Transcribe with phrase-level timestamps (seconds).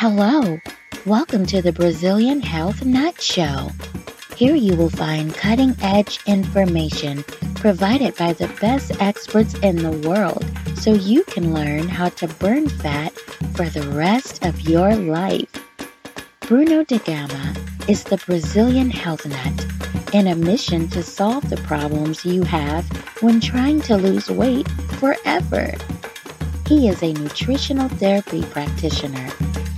[0.00, 0.60] Hello,
[1.06, 3.72] welcome to the Brazilian Health Nut Show.
[4.36, 7.24] Here you will find cutting edge information
[7.56, 10.44] provided by the best experts in the world
[10.76, 13.12] so you can learn how to burn fat
[13.56, 15.50] for the rest of your life.
[16.42, 17.56] Bruno de Gama
[17.88, 22.86] is the Brazilian health nut in a mission to solve the problems you have
[23.20, 24.70] when trying to lose weight
[25.00, 25.74] forever.
[26.68, 29.28] He is a nutritional therapy practitioner,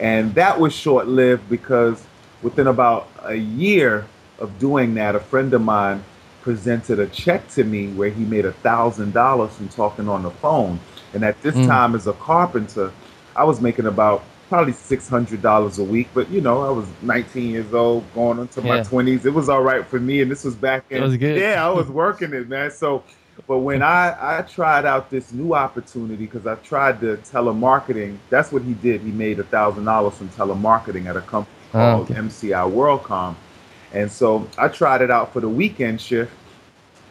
[0.00, 2.04] And that was short lived because
[2.44, 4.06] within about a year
[4.38, 6.04] of doing that, a friend of mine
[6.42, 10.30] presented a check to me where he made a thousand dollars from talking on the
[10.30, 10.78] phone.
[11.14, 11.66] And at this mm.
[11.66, 12.92] time, as a carpenter,
[13.34, 16.08] I was making about probably six hundred dollars a week.
[16.12, 18.76] But you know, I was 19 years old, going into yeah.
[18.76, 19.24] my 20s.
[19.24, 21.02] It was all right for me, and this was back in.
[21.02, 22.70] Was yeah, I was working it, man.
[22.70, 23.04] So,
[23.48, 28.52] but when I I tried out this new opportunity because I tried the telemarketing, that's
[28.52, 29.00] what he did.
[29.00, 32.14] He made a thousand dollars from telemarketing at a company called oh, okay.
[32.14, 33.34] MCI WorldCom.
[33.92, 36.32] And so I tried it out for the weekend shift.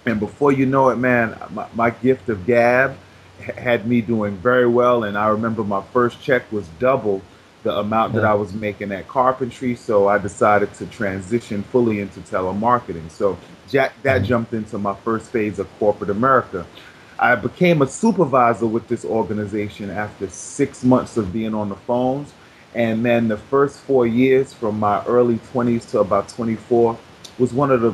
[0.05, 2.95] And before you know it, man, my, my gift of gab
[3.39, 5.03] had me doing very well.
[5.03, 7.21] And I remember my first check was double
[7.63, 8.21] the amount yeah.
[8.21, 9.75] that I was making at carpentry.
[9.75, 13.09] So I decided to transition fully into telemarketing.
[13.09, 13.37] So
[13.69, 14.25] Jack, that mm-hmm.
[14.25, 16.65] jumped into my first phase of corporate America.
[17.19, 22.33] I became a supervisor with this organization after six months of being on the phones.
[22.75, 26.97] And then the first four years from my early 20s to about 24
[27.37, 27.91] was one of the,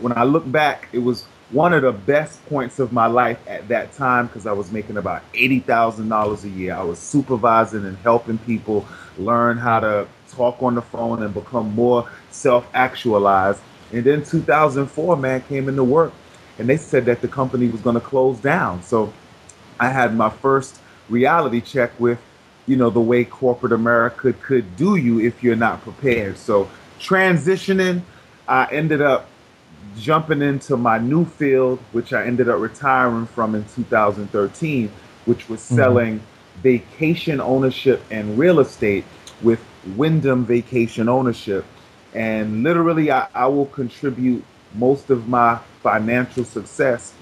[0.00, 3.68] when I look back, it was one of the best points of my life at
[3.68, 6.74] that time because I was making about $80,000 a year.
[6.74, 11.74] I was supervising and helping people learn how to talk on the phone and become
[11.74, 13.60] more self actualized.
[13.92, 16.12] And then 2004, man, came into work
[16.58, 18.82] and they said that the company was going to close down.
[18.82, 19.12] So
[19.80, 22.18] I had my first reality check with
[22.68, 26.36] you know, the way corporate America could do you if you're not prepared.
[26.36, 26.70] So
[27.00, 28.02] transitioning,
[28.46, 29.28] I ended up
[29.96, 34.92] jumping into my new field, which I ended up retiring from in 2013,
[35.24, 35.74] which was mm-hmm.
[35.76, 36.62] selling mm-hmm.
[36.62, 39.04] vacation ownership and real estate
[39.40, 39.60] with
[39.96, 41.64] Wyndham Vacation Ownership.
[42.12, 47.14] And literally, I, I will contribute most of my financial success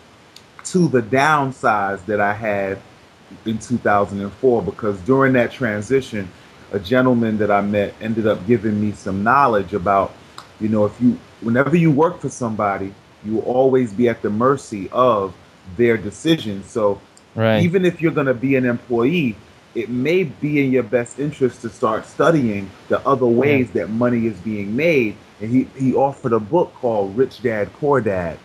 [0.64, 2.80] to the downsides that I had
[3.44, 6.30] in 2004 because during that transition,
[6.72, 10.12] a gentleman that I met ended up giving me some knowledge about,
[10.60, 12.92] you know, if you, whenever you work for somebody,
[13.24, 15.34] you will always be at the mercy of
[15.76, 16.70] their decisions.
[16.70, 17.00] So
[17.34, 17.62] right.
[17.62, 19.36] even if you're going to be an employee,
[19.74, 23.82] it may be in your best interest to start studying the other ways yeah.
[23.82, 25.16] that money is being made.
[25.40, 28.38] And he, he offered a book called Rich Dad Poor Dad.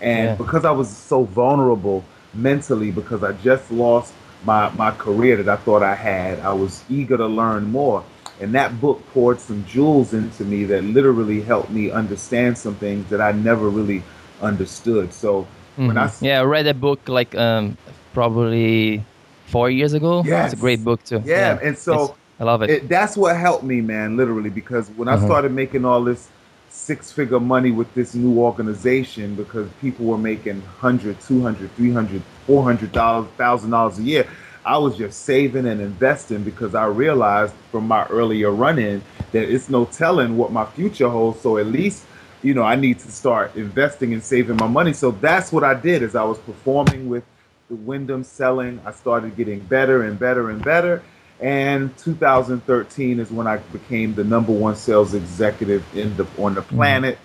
[0.00, 0.34] And yeah.
[0.34, 4.12] because I was so vulnerable mentally, because I just lost
[4.44, 6.40] my, my career that I thought I had.
[6.40, 8.04] I was eager to learn more.
[8.40, 13.08] And that book poured some jewels into me that literally helped me understand some things
[13.10, 14.02] that I never really
[14.40, 15.12] understood.
[15.12, 15.86] So Mm-hmm.
[15.86, 17.78] When I yeah, I read a book like um,
[18.12, 19.02] probably
[19.46, 20.22] four years ago.
[20.22, 21.22] Yeah, it's a great book too.
[21.24, 21.58] Yeah, yeah.
[21.62, 22.70] and so it's, I love it.
[22.70, 22.88] it.
[22.90, 25.24] That's what helped me, man, literally, because when I mm-hmm.
[25.24, 26.28] started making all this
[26.82, 32.92] six figure money with this new organization because people were making 100 200 300 400
[33.36, 34.28] thousand dollars a year.
[34.64, 39.02] I was just saving and investing because i realized from my earlier run-in
[39.32, 41.40] that it's no telling what my future holds.
[41.40, 42.04] So at least
[42.42, 44.92] you know i need to start investing and saving my money.
[44.92, 47.24] So that's what i did as i was performing with
[47.68, 48.80] the wyndham selling.
[48.84, 51.02] I started getting better and better and better
[51.42, 56.62] and 2013 is when I became the number one sales executive in the on the
[56.62, 56.76] mm-hmm.
[56.76, 57.18] planet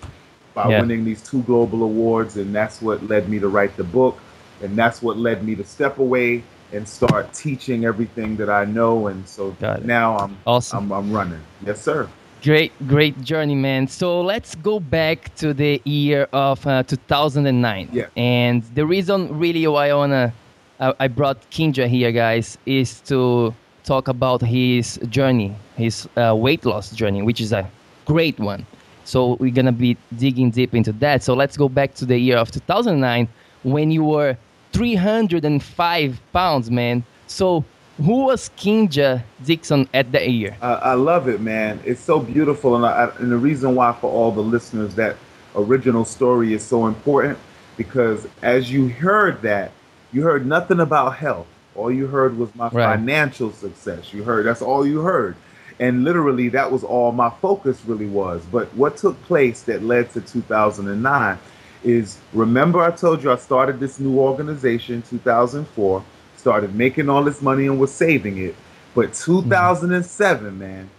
[0.54, 0.82] by yeah.
[0.82, 4.18] winning these two global awards, and that's what led me to write the book,
[4.62, 6.44] and that's what led me to step away
[6.74, 10.92] and start teaching everything that I know, and so now I'm awesome.
[10.92, 11.42] I'm, I'm running.
[11.64, 12.10] Yes, sir.
[12.44, 13.88] Great, great journey, man.
[13.88, 17.90] So let's go back to the year of uh, 2009.
[17.92, 18.08] Yeah.
[18.16, 20.34] And the reason really why I wanna
[20.80, 23.54] I, I brought Kinja here, guys, is to
[23.88, 27.68] talk about his journey, his uh, weight loss journey, which is a
[28.06, 28.66] great one.
[29.06, 31.24] So we're gonna be digging deep into that.
[31.24, 33.28] So let's go back to the year of 2009
[33.64, 34.38] when you were
[34.74, 37.04] 305 pounds, man.
[37.28, 37.64] So
[37.98, 40.58] who was Kinja Dixon at that year?
[40.62, 41.80] Uh, I love it, man.
[41.86, 45.16] It's so beautiful, and, I, and the reason why for all the listeners that
[45.56, 47.40] original story is so important
[47.78, 49.72] because as you heard that,
[50.12, 52.98] you heard nothing about health all you heard was my right.
[52.98, 54.14] financial success.
[54.14, 55.36] You heard that's all you heard.
[55.80, 58.44] And literally that was all my focus really was.
[58.52, 61.38] But what took place that led to 2009
[61.84, 66.04] is remember I told you I started this new organization in 2004,
[66.36, 68.56] started making all this money and was saving it.
[68.96, 70.60] But 2007, mm-hmm.
[70.60, 70.90] man,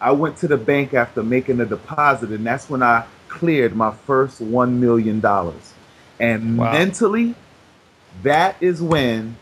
[0.00, 3.92] I went to the bank after making a deposit and that's when I cleared my
[3.92, 5.72] first 1 million dollars.
[6.20, 6.72] And wow.
[6.72, 7.34] mentally
[8.22, 9.36] that is when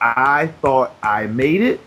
[0.00, 1.80] I thought I made it,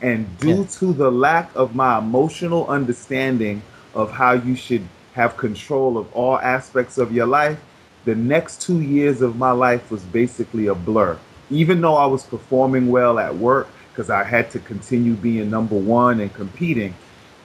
[0.00, 0.66] and due yeah.
[0.78, 3.62] to the lack of my emotional understanding
[3.94, 7.58] of how you should have control of all aspects of your life,
[8.04, 11.18] the next two years of my life was basically a blur.
[11.50, 15.76] Even though I was performing well at work, because I had to continue being number
[15.76, 16.94] one and competing,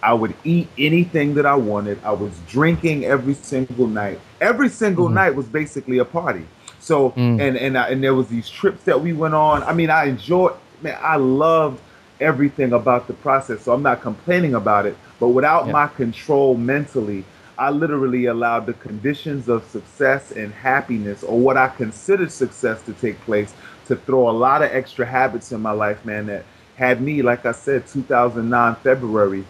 [0.01, 2.00] I would eat anything that I wanted.
[2.04, 4.19] I was drinking every single night.
[4.42, 5.15] Every single mm-hmm.
[5.15, 6.45] night was basically a party.
[6.79, 7.39] So mm.
[7.39, 9.63] and and I, and there was these trips that we went on.
[9.63, 10.53] I mean, I enjoyed.
[10.81, 11.81] Man, I loved
[12.21, 13.63] everything about the process.
[13.63, 14.97] So I'm not complaining about it.
[15.19, 15.73] But without yeah.
[15.73, 17.25] my control mentally,
[17.57, 22.93] I literally allowed the conditions of success and happiness, or what I considered success, to
[22.93, 23.53] take place
[23.87, 26.27] to throw a lot of extra habits in my life, man.
[26.27, 26.45] That
[26.75, 29.43] had me, like I said, 2009 February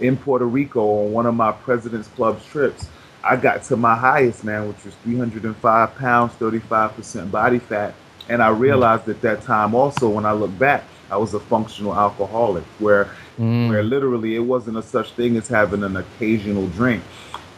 [0.00, 2.88] in Puerto Rico on one of my President's Club trips
[3.24, 7.94] I got to my highest, man, which was 305 pounds, 35% body fat.
[8.28, 11.94] And I realized at that time also, when I look back, I was a functional
[11.94, 13.68] alcoholic where, mm.
[13.68, 17.02] where literally it wasn't a such thing as having an occasional drink.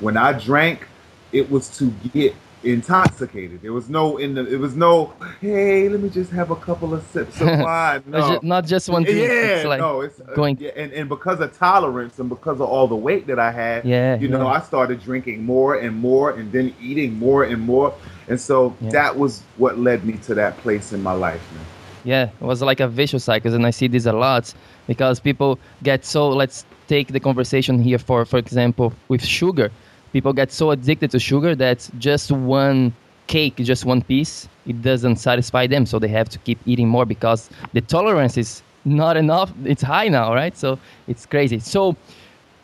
[0.00, 0.86] When I drank,
[1.32, 2.34] it was to get
[2.64, 3.62] intoxicated.
[3.62, 4.46] There was no in the.
[4.46, 5.12] It was no.
[5.40, 8.02] Hey, let me just have a couple of sips of wine.
[8.06, 9.04] No, not just one.
[9.04, 10.58] Yeah, it's like no, it's uh, going.
[10.58, 13.84] Yeah, and and because of tolerance and because of all the weight that I had,
[13.84, 14.58] yeah, you know, yeah.
[14.58, 17.94] I started drinking more and more, and then eating more and more,
[18.28, 18.90] and so yeah.
[18.90, 21.64] that was what led me to that place in my life, man.
[22.04, 24.52] Yeah, it was like a vicious cycle, and I see this a lot
[24.86, 26.28] because people get so.
[26.28, 29.70] Let's take the conversation here for, for example, with sugar
[30.14, 32.94] people get so addicted to sugar that just one
[33.26, 35.84] cake, just one piece, it doesn't satisfy them.
[35.84, 39.52] So they have to keep eating more because the tolerance is not enough.
[39.64, 40.56] It's high now, right?
[40.56, 40.78] So
[41.08, 41.58] it's crazy.
[41.58, 41.96] So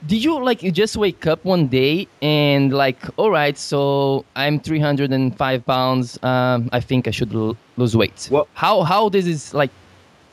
[0.06, 4.60] did you like you just wake up one day and like, all right, so I'm
[4.60, 6.22] 305 pounds.
[6.22, 8.28] Um, I think I should l- lose weight.
[8.30, 9.70] Well, how how does this like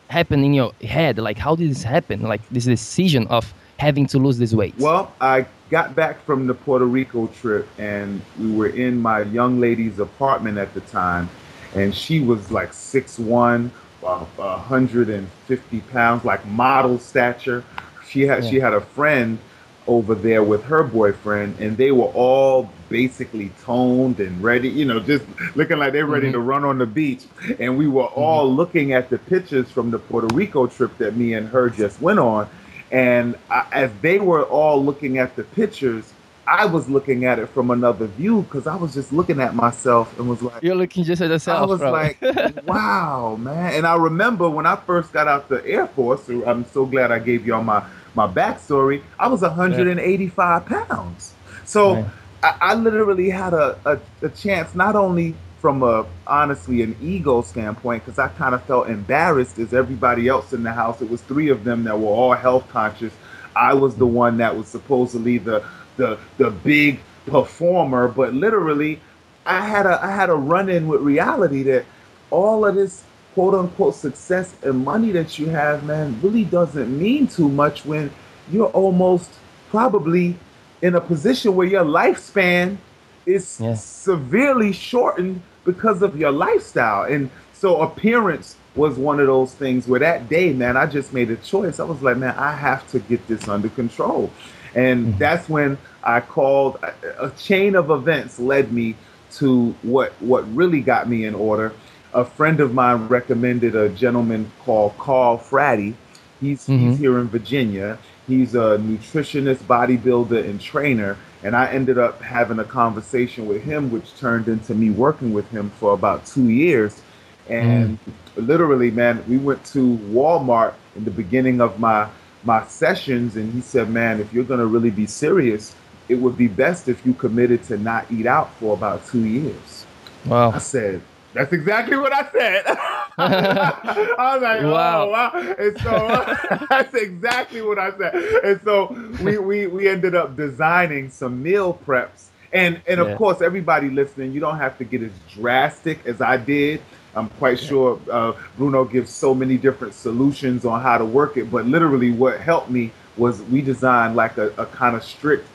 [0.10, 1.18] happen in your head?
[1.18, 2.22] Like how did this happen?
[2.22, 4.76] Like this decision of having to lose this weight?
[4.78, 9.60] Well, I got back from the Puerto Rico trip and we were in my young
[9.60, 11.30] lady's apartment at the time
[11.76, 13.70] and she was like 6'1
[14.04, 17.64] uh, 150 pounds like model stature
[18.08, 18.50] she had yeah.
[18.50, 19.40] she had a friend
[19.88, 25.00] over there with her boyfriend and they were all basically toned and ready you know
[25.00, 26.34] just looking like they're ready mm-hmm.
[26.34, 27.26] to run on the beach
[27.60, 28.58] and we were all mm-hmm.
[28.58, 32.20] looking at the pictures from the Puerto Rico trip that me and her just went
[32.20, 32.50] on
[32.92, 36.14] and I, as they were all looking at the pictures,
[36.48, 40.18] I was looking at it from another view because I was just looking at myself
[40.18, 41.92] and was like, "You're looking just at yourself." I was bro.
[41.92, 42.18] like,
[42.66, 46.30] "Wow, man!" And I remember when I first got out the Air Force.
[46.30, 47.84] I'm so glad I gave y'all my
[48.16, 49.04] my backstory.
[49.20, 51.34] I was 185 pounds,
[51.66, 52.06] so
[52.42, 57.42] I, I, literally had a, a, a chance not only from a honestly an ego
[57.42, 61.02] standpoint because I kind of felt embarrassed as everybody else in the house.
[61.02, 63.14] It was three of them that were all health conscious.
[63.56, 65.64] I was the one that was supposedly the
[65.98, 69.02] the the big performer, but literally
[69.46, 71.86] I had a I had a run in with reality that
[72.30, 77.28] all of this quote unquote success and money that you have, man, really doesn't mean
[77.28, 78.12] too much when
[78.52, 79.30] you're almost
[79.70, 80.36] probably
[80.82, 82.78] in a position where your lifespan
[83.28, 83.76] is yeah.
[83.76, 87.04] severely shortened because of your lifestyle.
[87.04, 91.30] And so appearance was one of those things where that day, man, I just made
[91.30, 91.80] a choice.
[91.80, 94.32] I was like, man, I have to get this under control.
[94.76, 95.18] And mm-hmm.
[95.18, 96.78] that's when I called
[97.20, 98.96] a chain of events led me
[99.30, 101.74] to what what really got me in order.
[102.14, 105.96] A friend of mine recommended a gentleman called Carl Fratty.
[106.40, 106.92] He's mm-hmm.
[106.92, 107.98] he's here in Virginia.
[108.28, 111.18] He's a nutritionist, bodybuilder, and trainer.
[111.44, 115.50] And I ended up having a conversation with him, which turned into me working with
[115.50, 117.02] him for about two years.
[117.48, 118.48] And mm.
[118.48, 122.10] literally, man, we went to Walmart in the beginning of my
[122.44, 125.76] my sessions, and he said, "Man, if you're gonna really be serious,
[126.10, 129.86] it would be best if you committed to not eat out for about two years."
[130.26, 130.52] Wow.
[130.52, 131.02] I said,
[131.38, 132.64] that's exactly what I said.
[133.18, 135.04] I was like, wow.
[135.04, 135.56] oh, wow.
[135.58, 138.16] And so that's exactly what I said.
[138.44, 138.88] And so
[139.24, 142.30] we, we, we ended up designing some meal preps.
[142.54, 143.18] And, and of yeah.
[143.18, 146.82] course, everybody listening, you don't have to get as drastic as I did.
[147.16, 147.68] I'm quite yeah.
[147.68, 151.52] sure uh, Bruno gives so many different solutions on how to work it.
[151.52, 155.48] But literally, what helped me was we designed like a, a kind of strict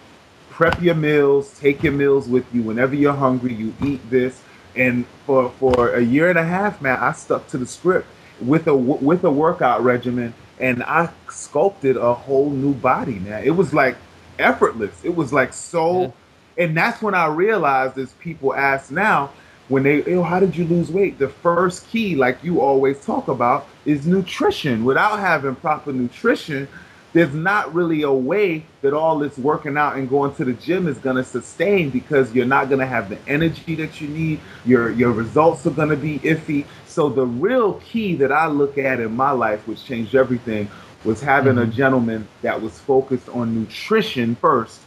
[0.51, 2.62] prep your meals, take your meals with you.
[2.62, 4.43] Whenever you're hungry, you eat this
[4.76, 8.07] and for for a year and a half, man, I stuck to the script
[8.41, 13.19] with a with a workout regimen, and I sculpted a whole new body.
[13.19, 13.97] Man, it was like
[14.38, 15.05] effortless.
[15.05, 16.11] It was like so, yeah.
[16.64, 19.31] and that's when I realized, as people ask now,
[19.69, 21.19] when they, oh, how did you lose weight?
[21.19, 24.85] The first key, like you always talk about, is nutrition.
[24.85, 26.69] Without having proper nutrition,
[27.12, 30.87] there's not really a way that all this working out and going to the gym
[30.88, 34.40] is going to sustain because you're not going to have the energy that you need.
[34.64, 36.64] Your your results are going to be iffy.
[36.87, 40.71] So the real key that I look at in my life, which changed everything,
[41.04, 41.71] was having mm-hmm.
[41.71, 44.81] a gentleman that was focused on nutrition first,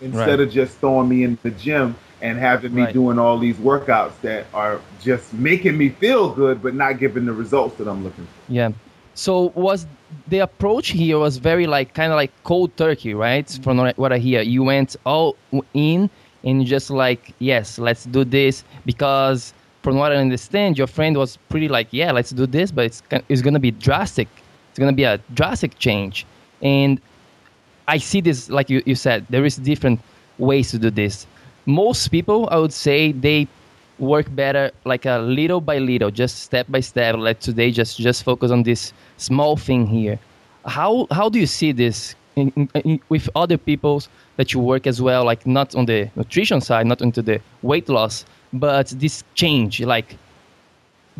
[0.00, 0.40] instead right.
[0.40, 2.92] of just throwing me in the gym and having me right.
[2.92, 7.32] doing all these workouts that are just making me feel good, but not giving the
[7.32, 8.52] results that I'm looking for.
[8.52, 8.72] Yeah.
[9.14, 9.86] So was
[10.28, 13.46] the approach here was very like kind of like cold turkey, right?
[13.46, 13.62] Mm-hmm.
[13.62, 15.36] From what I hear, you went all
[15.74, 16.08] in
[16.44, 21.36] and just like yes, let's do this because from what I understand, your friend was
[21.48, 24.28] pretty like yeah, let's do this, but it's it's gonna be drastic.
[24.70, 26.26] It's gonna be a drastic change,
[26.62, 27.00] and
[27.88, 30.00] I see this like you, you said there is different
[30.38, 31.26] ways to do this.
[31.66, 33.46] Most people, I would say, they
[33.98, 37.16] work better like a little by little, just step by step.
[37.16, 40.18] Like today, just just focus on this small thing here.
[40.66, 44.02] How how do you see this in, in, with other people
[44.36, 45.24] that you work as well?
[45.24, 50.16] Like not on the nutrition side, not into the weight loss, but this change, like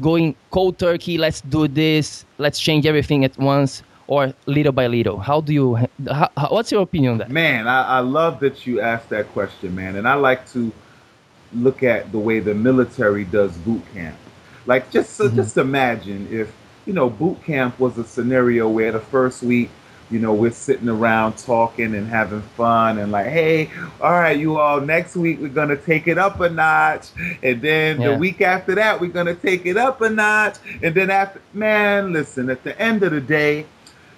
[0.00, 1.18] going cold turkey.
[1.18, 2.24] Let's do this.
[2.38, 5.18] Let's change everything at once or little by little?
[5.18, 5.78] How do you?
[6.06, 7.30] How, what's your opinion on that?
[7.30, 9.96] Man, I, I, love that you asked that question, man.
[9.96, 10.72] And I like to
[11.54, 14.16] look at the way the military does boot camp.
[14.66, 15.36] Like just mm-hmm.
[15.36, 16.52] just imagine if
[16.86, 19.70] you know boot camp was a scenario where the first week
[20.12, 24.58] you know we're sitting around talking and having fun and like hey all right you
[24.58, 27.08] all next week we're gonna take it up a notch
[27.42, 28.10] and then yeah.
[28.10, 32.12] the week after that we're gonna take it up a notch and then after man
[32.12, 33.64] listen at the end of the day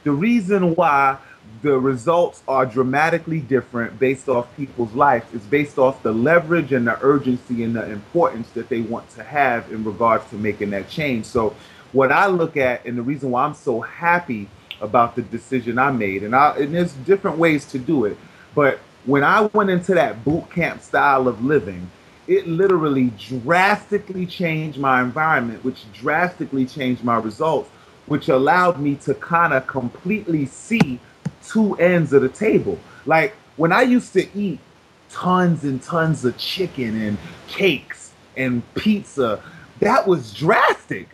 [0.03, 1.17] the reason why
[1.65, 5.25] the results are dramatically different based off people's lives.
[5.33, 9.25] It's based off the leverage and the urgency and the importance that they want to
[9.25, 11.25] have in regards to making that change.
[11.25, 11.57] So,
[11.93, 14.47] what I look at, and the reason why I'm so happy
[14.83, 18.19] about the decision I made, and, I, and there's different ways to do it,
[18.55, 21.91] but when I went into that boot camp style of living,
[22.27, 27.71] it literally drastically changed my environment, which drastically changed my results,
[28.05, 31.01] which allowed me to kind of completely see
[31.47, 32.79] two ends of the table.
[33.07, 34.59] Like when I used to eat
[35.11, 39.43] tons and tons of chicken and cakes and pizza,
[39.81, 41.09] that was drastic.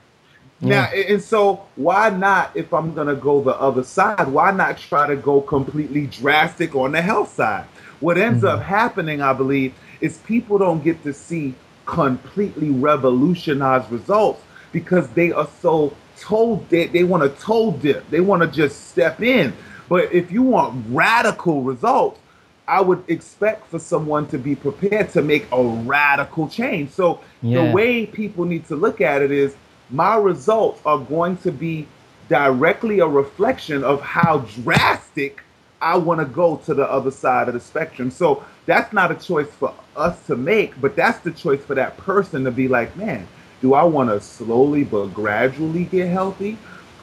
[0.61, 0.69] Yeah.
[0.69, 4.79] Now, and so why not, if I'm going to go the other side, why not
[4.79, 7.65] try to go completely drastic on the health side?
[8.01, 8.59] What ends mm-hmm.
[8.59, 11.55] up happening, I believe, is people don't get to see
[11.87, 18.09] completely revolutionized results because they are so told they, they want to toe dip.
[18.11, 19.55] They want to just step in.
[19.91, 22.21] But if you want radical results,
[22.69, 26.93] I would expect for someone to be prepared to make a radical change.
[26.93, 27.67] So yeah.
[27.67, 29.57] the way people need to look at it is
[29.91, 31.89] my results are going to be
[32.29, 35.43] directly a reflection of how drastic
[35.83, 38.13] I want to go to the other side of the spectrum.
[38.13, 41.97] So that's not a choice for us to make, but that's the choice for that
[41.97, 43.27] person to be like, man,
[43.61, 46.57] do I want to slowly but gradually get healthy?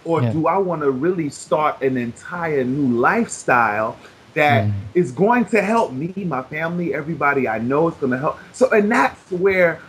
[0.07, 0.31] Or yeah.
[0.31, 3.97] do I want to really start an entire new lifestyle
[4.33, 4.73] that mm.
[4.93, 8.39] is going to help me, my family, everybody I know is going to help.
[8.53, 9.81] So, and that's where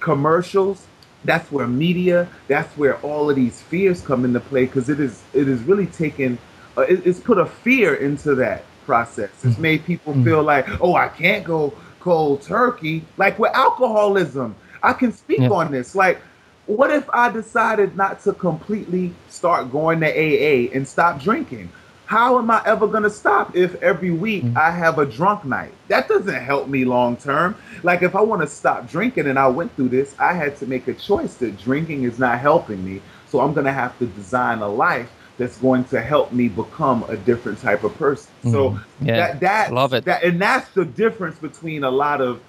[0.00, 0.86] commercials,
[1.24, 5.22] that's where media, that's where all of these fears come into play because it is
[5.34, 6.38] it is really taken,
[6.78, 9.30] uh, it, it's put a fear into that process.
[9.42, 9.68] It's mm.
[9.68, 10.24] made people mm.
[10.24, 13.04] feel like, oh, I can't go cold turkey.
[13.16, 15.50] Like with alcoholism, I can speak yeah.
[15.50, 15.94] on this.
[15.94, 16.20] Like,
[16.66, 21.70] what if I decided not to completely start going to AA and stop drinking?
[22.06, 24.58] How am I ever going to stop if every week mm-hmm.
[24.58, 25.72] I have a drunk night?
[25.88, 27.56] That doesn't help me long term.
[27.82, 30.66] Like, if I want to stop drinking and I went through this, I had to
[30.66, 33.02] make a choice that drinking is not helping me.
[33.28, 37.04] So I'm going to have to design a life that's going to help me become
[37.08, 38.32] a different type of person.
[38.44, 38.52] Mm-hmm.
[38.52, 39.16] So yeah.
[39.16, 40.04] that, that love it.
[40.04, 42.40] That, and that's the difference between a lot of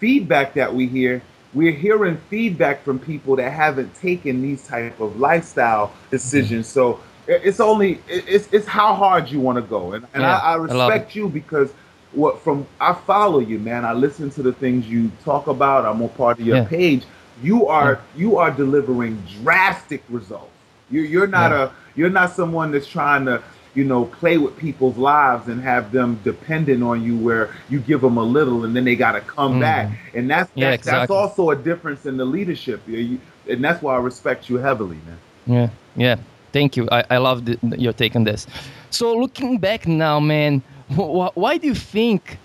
[0.00, 1.22] feedback that we hear
[1.54, 6.66] we're hearing feedback from people that haven't taken these type of lifestyle decisions.
[6.66, 10.52] So it's only it's it's how hard you want to go, and, and yeah, I,
[10.52, 11.72] I, respect I you because
[12.12, 13.84] what from I follow you, man.
[13.84, 15.86] I listen to the things you talk about.
[15.86, 16.64] I'm a part of your yeah.
[16.64, 17.04] page.
[17.42, 18.20] You are yeah.
[18.20, 20.50] you are delivering drastic results.
[20.90, 23.42] You're you're not a you're not someone that's trying to
[23.74, 28.00] you know, play with people's lives and have them dependent on you where you give
[28.00, 29.60] them a little and then they got to come mm.
[29.60, 29.90] back.
[30.14, 31.00] And that's, yeah, that's, exactly.
[31.00, 32.86] that's, also a difference in the leadership.
[32.86, 33.20] And
[33.62, 35.18] that's why I respect you heavily, man.
[35.46, 36.16] Yeah, yeah.
[36.52, 36.88] Thank you.
[36.92, 38.46] I, I love the, your take on this.
[38.90, 42.38] So looking back now, man, wh- why do you think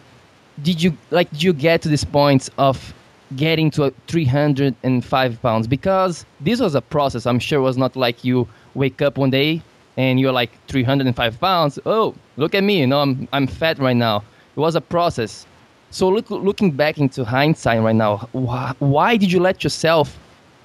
[0.64, 2.94] did you like did you get to this point of
[3.36, 5.68] getting to 305 pounds?
[5.68, 7.28] Because this was a process.
[7.28, 9.62] I'm sure it was not like you wake up one day
[10.00, 13.98] and you're like 305 pounds, oh, look at me, you know, I'm, I'm fat right
[13.98, 14.24] now.
[14.56, 15.46] It was a process.
[15.90, 20.18] So look, looking back into hindsight right now, why, why did you let yourself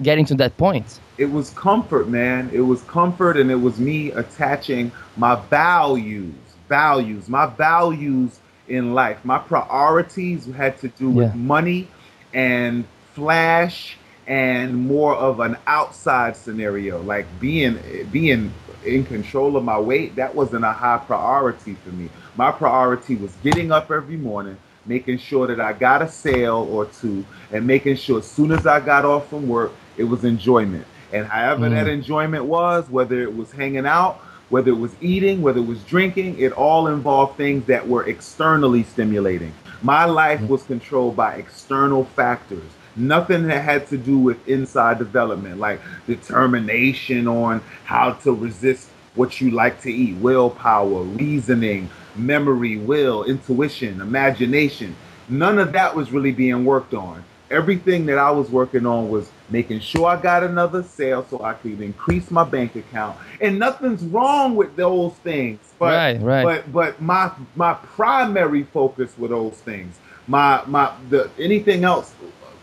[0.03, 1.01] get into that point?
[1.19, 2.49] It was comfort, man.
[2.53, 6.35] It was comfort, and it was me attaching my values,
[6.69, 9.19] values, my values in life.
[9.25, 11.35] My priorities had to do with yeah.
[11.35, 11.89] money
[12.35, 13.97] and flash
[14.29, 17.79] and more of an outside scenario, like being
[18.13, 18.53] being
[18.87, 22.09] in control of my weight, that wasn't a high priority for me.
[22.37, 26.87] My priority was getting up every morning, making sure that I got a sale or
[26.87, 30.87] two, and making sure as soon as I got off from work, it was enjoyment.
[31.13, 31.71] And however mm.
[31.71, 34.17] that enjoyment was, whether it was hanging out,
[34.49, 38.83] whether it was eating, whether it was drinking, it all involved things that were externally
[38.83, 39.53] stimulating.
[39.83, 40.49] My life mm.
[40.49, 47.27] was controlled by external factors Nothing that had to do with inside development, like determination
[47.27, 54.95] on how to resist what you like to eat, willpower, reasoning, memory, will, intuition, imagination.
[55.29, 57.25] None of that was really being worked on.
[57.51, 61.55] Everything that I was working on was making sure I got another sale so I
[61.55, 63.17] could increase my bank account.
[63.41, 65.61] And nothing's wrong with those things.
[65.79, 66.45] But right, right.
[66.45, 69.99] but but my my primary focus were those things.
[70.27, 72.15] My my the anything else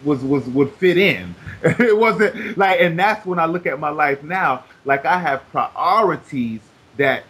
[0.03, 1.35] was was would fit in.
[1.63, 4.63] it wasn't like, and that's when I look at my life now.
[4.85, 6.61] Like I have priorities
[6.97, 7.23] that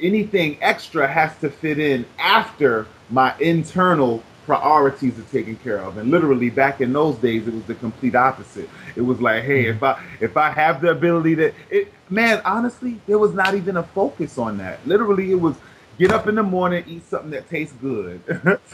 [0.00, 5.98] anything extra has to fit in after my internal priorities are taken care of.
[5.98, 8.68] And literally back in those days, it was the complete opposite.
[8.96, 9.84] It was like, hey, if mm-hmm.
[9.84, 13.82] I if I have the ability to, it, man, honestly, there was not even a
[13.82, 14.86] focus on that.
[14.86, 15.56] Literally, it was
[15.98, 18.22] get up in the morning, eat something that tastes good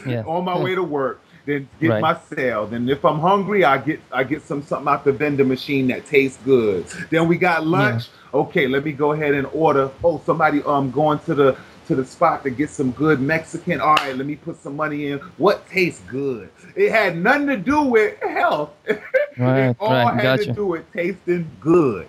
[0.07, 0.23] yeah.
[0.27, 2.01] on my way to work then get right.
[2.01, 2.65] my sale.
[2.67, 6.05] Then if I'm hungry, I get I get some something out the vending machine that
[6.05, 6.85] tastes good.
[7.09, 8.05] Then we got lunch.
[8.05, 8.39] Yeah.
[8.41, 9.89] Okay, let me go ahead and order.
[10.03, 13.79] Oh, somebody um going to the to the spot to get some good Mexican.
[13.79, 15.19] All right, let me put some money in.
[15.37, 16.49] What tastes good?
[16.75, 18.71] It had nothing to do with health.
[19.37, 20.45] Right, it all right, had gotcha.
[20.45, 22.07] to do with tasting good.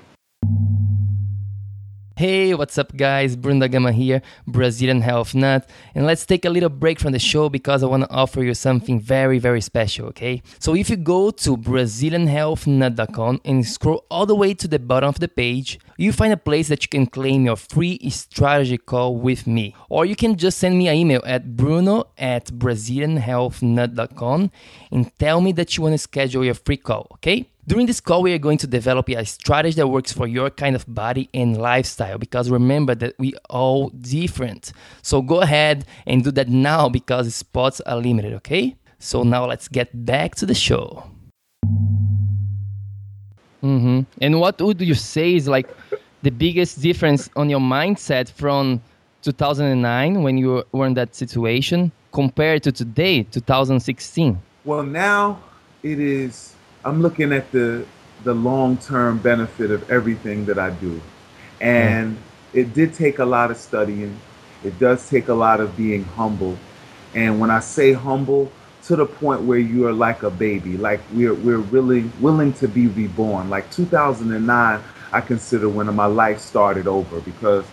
[2.19, 3.37] Hey, what's up, guys?
[3.37, 7.51] Bruno Gama here, Brazilian Health Nut, and let's take a little break from the show
[7.51, 10.43] because I want to offer you something very, very special, okay?
[10.59, 15.21] So, if you go to BrazilianHealthNut.com and scroll all the way to the bottom of
[15.21, 19.47] the page, you find a place that you can claim your free strategy call with
[19.47, 19.75] me.
[19.91, 24.51] Or you can just send me an email at bruno at BrazilianHealthNut.com
[24.91, 27.51] and tell me that you want to schedule your free call, okay?
[27.69, 30.77] During this call, we are going to develop a strategy that works for your kind
[30.77, 34.73] of body and lifestyle because remember that we all different.
[35.03, 38.77] So go ahead and do that now because spots are limited, okay?
[39.01, 41.11] So now let's get back to the show.
[43.65, 44.03] Mm-hmm.
[44.21, 45.69] And what would you say is like
[46.23, 48.81] the biggest difference on your mindset from
[49.23, 54.41] 2009 when you were in that situation compared to today, 2016?
[54.65, 55.41] Well, now
[55.83, 56.56] it is
[56.87, 57.85] I'm looking at the
[58.23, 61.01] the long term benefit of everything that I do.
[61.61, 62.17] And
[62.53, 64.17] it did take a lot of studying.
[64.63, 66.57] It does take a lot of being humble.
[67.13, 68.53] And when I say humble,
[68.85, 72.69] to the point where you are like a baby, like we're we're really willing to
[72.69, 73.51] be reborn.
[73.51, 74.81] Like 2009,
[75.13, 77.65] I consider when my life started over because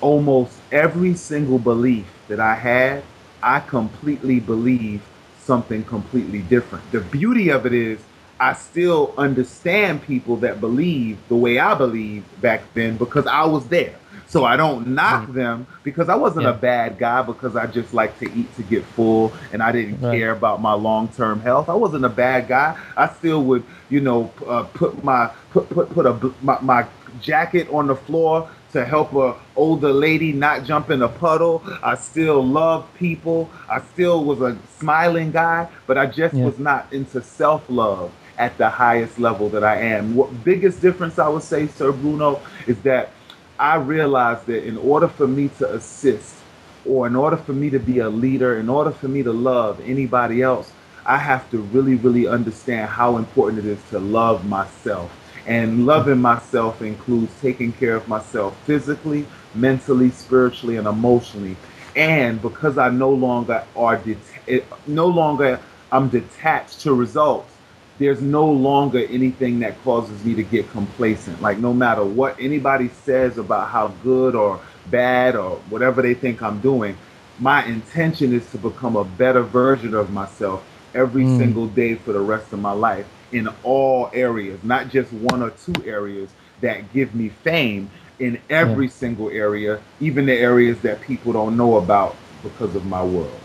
[0.00, 3.02] almost every single belief that I had,
[3.42, 5.02] I completely believe
[5.42, 6.90] something completely different.
[6.90, 8.00] The beauty of it is
[8.38, 13.66] I still understand people that believe the way I believed back then because I was
[13.68, 13.94] there.
[14.28, 16.50] So I don't knock mm them because I wasn't yeah.
[16.50, 20.00] a bad guy because I just like to eat to get full and I didn't
[20.00, 20.18] right.
[20.18, 21.68] care about my long term health.
[21.68, 22.78] I wasn't a bad guy.
[22.96, 26.86] I still would, you know, uh, put my put put put a my, my
[27.20, 31.62] jacket on the floor to help a older lady not jump in a puddle.
[31.82, 33.50] I still love people.
[33.68, 36.44] I still was a smiling guy, but I just yeah.
[36.44, 40.14] was not into self love at the highest level that I am.
[40.14, 43.10] What biggest difference I would say, Sir Bruno, is that
[43.58, 46.36] I realized that in order for me to assist,
[46.84, 49.80] or in order for me to be a leader, in order for me to love
[49.80, 50.70] anybody else,
[51.04, 55.10] I have to really, really understand how important it is to love myself.
[55.46, 61.56] And loving myself includes taking care of myself physically, mentally, spiritually, and emotionally.
[61.94, 67.55] And because I no longer are det- no longer I'm detached to results,
[67.98, 71.40] there's no longer anything that causes me to get complacent.
[71.40, 76.42] Like no matter what anybody says about how good or bad or whatever they think
[76.42, 76.96] I'm doing,
[77.38, 81.38] my intention is to become a better version of myself every mm.
[81.38, 85.50] single day for the rest of my life in all areas, not just one or
[85.50, 86.30] two areas
[86.60, 88.92] that give me fame in every yeah.
[88.92, 93.38] single area, even the areas that people don't know about because of my world.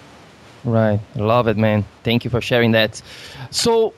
[0.64, 1.00] Right.
[1.16, 1.86] Love it, man.
[2.04, 3.02] Thank you for sharing that.
[3.50, 3.94] So,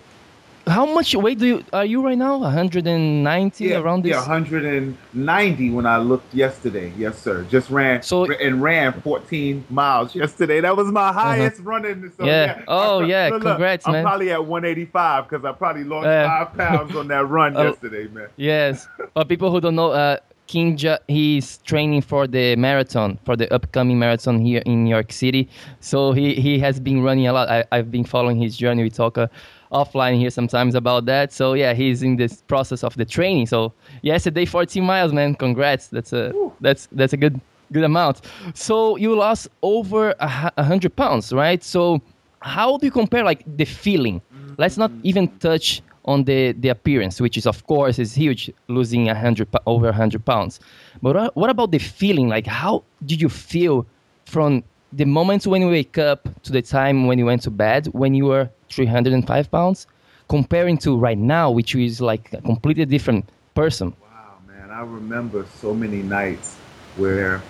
[0.67, 5.69] how much weight do you are you right now 190 yeah, around this yeah 190
[5.71, 10.75] when i looked yesterday yes sir just ran so and ran 14 miles yesterday that
[10.75, 11.21] was my uh-huh.
[11.21, 11.69] highest uh-huh.
[11.69, 12.45] running so, yeah.
[12.45, 12.63] yeah.
[12.67, 16.07] oh I, yeah look, congrats look, man i'm probably at 185 because i probably lost
[16.07, 19.91] uh, five pounds on that run oh, yesterday man yes but people who don't know
[19.91, 25.11] uh Kinja, he's training for the marathon, for the upcoming marathon here in New York
[25.11, 25.49] City.
[25.79, 27.49] So he, he has been running a lot.
[27.49, 28.83] I, I've been following his journey.
[28.83, 29.27] We talk uh,
[29.73, 31.33] offline here sometimes about that.
[31.33, 33.47] So yeah, he's in this process of the training.
[33.47, 35.35] So yesterday, 14 miles, man.
[35.35, 35.87] Congrats.
[35.87, 38.21] That's a that's that's a good good amount.
[38.53, 41.63] So you lost over a hundred pounds, right?
[41.63, 42.01] So
[42.41, 44.21] how do you compare like the feeling?
[44.57, 45.07] Let's not mm-hmm.
[45.07, 49.47] even touch on the, the appearance, which is of course is huge, losing a hundred
[49.65, 50.59] over a hundred pounds.
[51.01, 52.27] But what about the feeling?
[52.29, 53.85] Like how did you feel
[54.25, 57.87] from the moment when you wake up to the time when you went to bed
[57.93, 59.87] when you were 305 pounds
[60.29, 65.45] comparing to right now which is like a completely different person wow man i remember
[65.61, 66.55] so many nights
[66.97, 67.41] where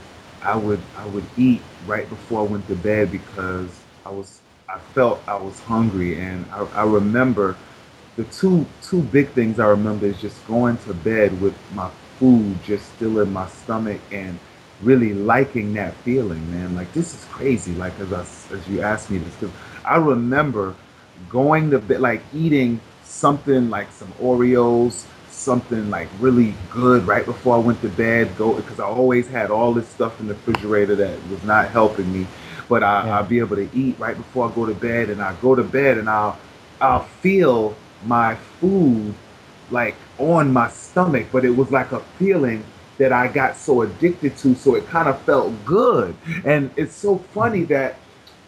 [0.44, 3.70] i would i would eat right before i went to bed because
[4.06, 7.56] i was i felt i was hungry and i, I remember
[8.16, 12.56] the two two big things i remember is just going to bed with my food
[12.64, 14.38] just still in my stomach and
[14.82, 16.76] really liking that feeling, man.
[16.76, 17.74] Like this is crazy.
[17.76, 18.22] Like as I,
[18.56, 19.56] as you asked me this, because
[19.86, 20.76] I remember
[21.34, 27.56] going to bed, like eating something like some Oreos, something like really good right before
[27.56, 28.38] I went to bed.
[28.38, 32.14] Go because I always had all this stuff in the refrigerator that was not helping
[32.14, 32.28] me.
[32.70, 33.18] But I, yeah.
[33.18, 35.64] I'll be able to eat right before I go to bed, and I go to
[35.64, 36.38] bed and I'll
[36.80, 39.16] I'll feel my food
[39.72, 42.64] like on my stomach, but it was like a feeling
[43.00, 46.16] that I got so addicted to, so it kind of felt good.
[46.46, 47.74] And it's so funny mm-hmm.
[47.74, 47.98] that,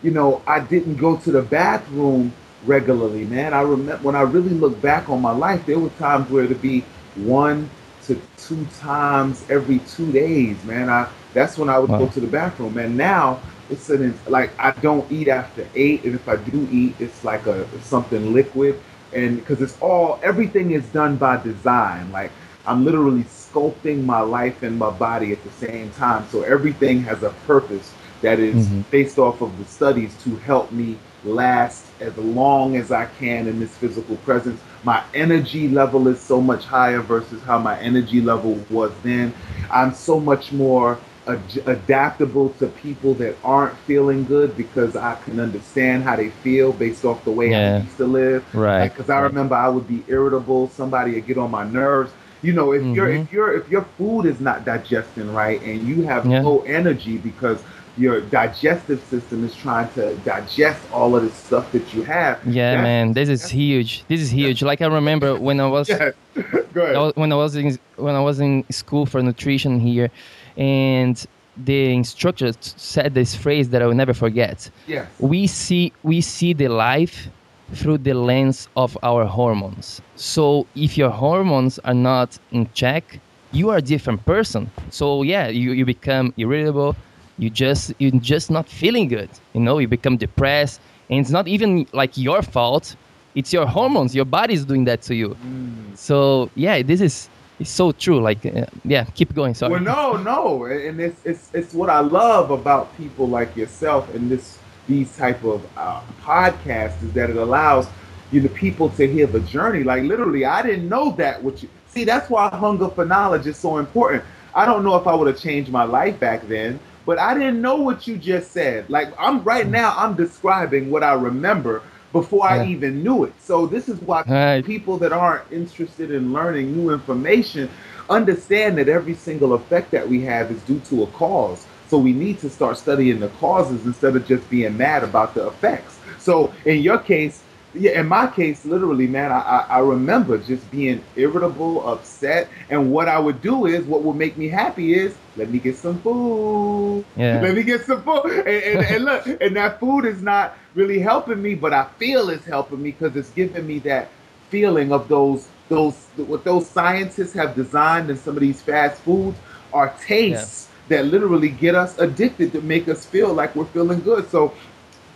[0.04, 2.32] you know, I didn't go to the bathroom
[2.66, 3.54] regularly, man.
[3.54, 6.62] I remember when I really look back on my life, there were times where it'd
[6.62, 6.84] be
[7.16, 7.70] one
[8.04, 10.90] to two times every two days, man.
[10.90, 12.00] I that's when I would wow.
[12.00, 12.78] go to the bathroom.
[12.78, 16.96] And now it's an like I don't eat after eight, and if I do eat,
[17.00, 18.80] it's like a something liquid,
[19.14, 22.12] and because it's all everything is done by design.
[22.12, 22.32] Like
[22.66, 26.28] I'm literally sculpting my life and my body at the same time.
[26.30, 28.82] So everything has a purpose that is mm-hmm.
[28.92, 33.60] based off of the studies to help me last as long as I can in
[33.60, 34.60] this physical presence.
[34.84, 39.34] My energy level is so much higher versus how my energy level was then.
[39.72, 45.40] I'm so much more ad- adaptable to people that aren't feeling good because I can
[45.40, 47.78] understand how they feel based off the way yeah.
[47.78, 48.56] I used to live.
[48.56, 48.90] Right.
[48.90, 50.70] Because like, I remember I would be irritable.
[50.70, 52.12] Somebody would get on my nerves.
[52.42, 52.94] You know, if mm-hmm.
[52.94, 56.42] you're if you're if your food is not digesting right and you have yeah.
[56.42, 57.64] low energy because
[57.98, 62.46] your digestive system is trying to digest all of the stuff that you have.
[62.46, 64.04] Yeah, man, this is huge.
[64.08, 64.62] This is huge.
[64.62, 69.06] Like I remember when I was, when I was in when I was in school
[69.06, 70.10] for nutrition here,
[70.58, 71.26] and
[71.64, 74.70] the instructor said this phrase that I will never forget.
[74.88, 75.08] Yes.
[75.20, 77.30] We see we see the life
[77.74, 80.02] through the lens of our hormones.
[80.16, 83.20] So if your hormones are not in check,
[83.52, 84.70] you are a different person.
[84.90, 86.96] So yeah, you, you become irritable,
[87.38, 89.30] you just you're just not feeling good.
[89.54, 92.96] You know you become depressed and it's not even like your fault.
[93.36, 94.16] It's your hormones.
[94.16, 95.30] Your body's doing that to you.
[95.30, 95.98] Mm.
[95.98, 98.22] so yeah this is it's so true.
[98.22, 99.54] Like uh, yeah keep going.
[99.54, 99.74] Sorry.
[99.74, 100.66] Well no no.
[100.66, 105.44] And it's it's it's what i love about people like yourself and this these type
[105.44, 107.88] of uh, podcasts is that it allows
[108.32, 109.84] you know people to hear the journey.
[109.84, 111.70] Like literally i didn't know that what you.
[111.88, 114.24] See that's why hunger for knowledge is so important.
[114.54, 117.62] I don't know if i would have changed my life back then but I didn't
[117.62, 118.90] know what you just said.
[118.90, 119.72] Like I'm right mm.
[119.72, 122.62] now, I'm describing what I remember before yeah.
[122.62, 123.34] I even knew it.
[123.40, 124.66] So this is why right.
[124.66, 127.70] people that aren't interested in learning new information
[128.10, 131.66] understand that every single effect that we have is due to a cause.
[131.88, 135.48] So we need to start studying the causes instead of just being mad about the
[135.48, 136.00] effects.
[136.20, 137.44] So in your case,
[137.76, 142.92] yeah, in my case, literally, man, I, I, I remember just being irritable, upset, and
[142.92, 146.00] what I would do is, what would make me happy is, let me get some
[146.02, 147.06] food.
[147.16, 147.42] Yeah.
[147.42, 148.26] Let me get some food.
[148.26, 152.30] And, and, and look, and that food is not really helping me, but I feel
[152.30, 154.10] it's helping me because it's giving me that
[154.50, 159.36] feeling of those those what those scientists have designed in some of these fast foods
[159.74, 160.98] are tastes yeah.
[160.98, 164.30] that literally get us addicted to make us feel like we're feeling good.
[164.30, 164.54] So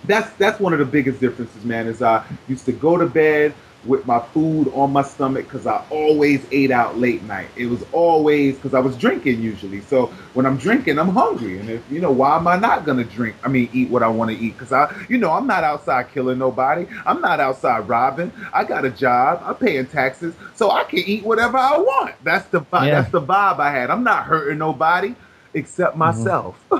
[0.09, 1.87] that's that's one of the biggest differences, man.
[1.87, 3.53] Is I used to go to bed
[3.85, 7.47] with my food on my stomach because I always ate out late night.
[7.55, 9.79] It was always because I was drinking usually.
[9.81, 13.03] So when I'm drinking, I'm hungry, and if you know why am I not gonna
[13.03, 13.35] drink?
[13.43, 16.11] I mean, eat what I want to eat because I, you know, I'm not outside
[16.11, 16.87] killing nobody.
[17.05, 18.31] I'm not outside robbing.
[18.51, 19.41] I got a job.
[19.45, 22.15] I'm paying taxes, so I can eat whatever I want.
[22.23, 22.89] That's the yeah.
[22.89, 23.91] that's the vibe I had.
[23.91, 25.15] I'm not hurting nobody
[25.53, 25.99] except mm-hmm.
[25.99, 26.59] myself.
[26.69, 26.79] Mm-hmm.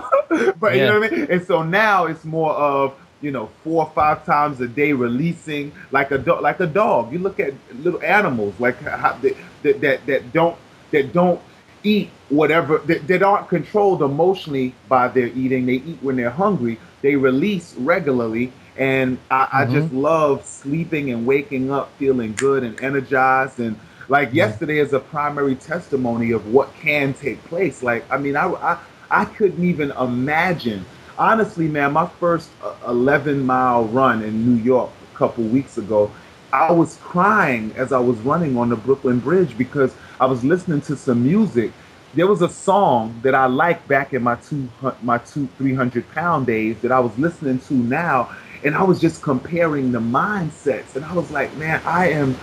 [0.60, 0.82] but yeah.
[0.82, 1.28] you know what I mean.
[1.30, 5.72] And so now it's more of you know, four or five times a day releasing
[5.92, 7.12] like a dog, like a dog.
[7.12, 10.58] You look at little animals like how they, that, that that don't
[10.92, 11.42] that don't
[11.84, 15.66] eat whatever that, that aren't controlled emotionally by their eating.
[15.66, 16.80] They eat when they're hungry.
[17.02, 19.58] They release regularly, and I, mm-hmm.
[19.58, 23.80] I just love sleeping and waking up feeling good and energized and.
[24.12, 24.48] Like yeah.
[24.48, 27.84] yesterday is a primary testimony of what can take place.
[27.84, 28.80] Like I mean, I, I
[29.12, 30.84] I couldn't even imagine
[31.20, 36.10] honestly, man, my first uh, 11 mile run in New York a couple weeks ago,
[36.52, 40.82] I was crying as I was running on the Brooklyn Bridge because I was listening
[40.82, 41.72] to some music.
[42.16, 44.68] There was a song that I liked back in my two
[45.04, 49.00] my two three hundred pound days that I was listening to now, and I was
[49.00, 52.34] just comparing the mindsets, and I was like, man, I am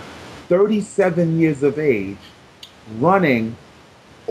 [0.47, 2.17] 37 years of age,
[2.97, 3.57] running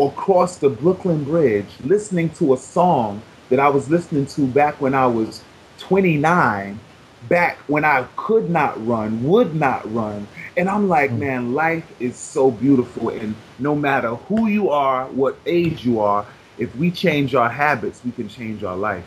[0.01, 4.95] across the Brooklyn Bridge, listening to a song that I was listening to back when
[4.95, 5.43] I was
[5.79, 6.79] 29,
[7.29, 10.27] back when I could not run, would not run.
[10.57, 11.19] And I'm like, mm.
[11.19, 13.11] man, life is so beautiful.
[13.11, 16.27] And no matter who you are, what age you are,
[16.59, 19.05] if we change our habits, we can change our life,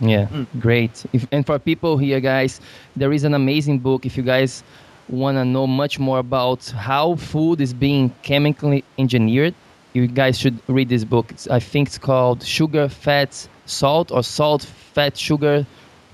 [0.00, 0.10] man.
[0.10, 0.46] Yeah, mm.
[0.60, 1.04] great.
[1.12, 2.60] If, and for people here, guys,
[2.96, 4.06] there is an amazing book.
[4.06, 4.62] If you guys
[5.08, 9.54] want to know much more about how food is being chemically engineered,
[9.92, 11.30] you guys should read this book.
[11.30, 15.66] It's, I think it's called Sugar, Fats, salt or salt, fat, sugar,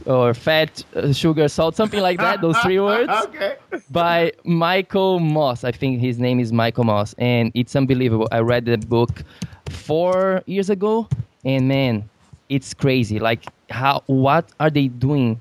[0.04, 2.40] or fat, uh, sugar, salt, something like that.
[2.40, 3.10] Those three words.
[3.26, 3.56] okay.
[3.90, 5.64] By Michael Moss.
[5.64, 8.28] I think his name is Michael Moss, and it's unbelievable.
[8.30, 9.22] I read the book
[9.70, 11.08] four years ago,
[11.44, 12.08] and man,
[12.48, 13.18] it's crazy.
[13.18, 15.40] Like how what are they doing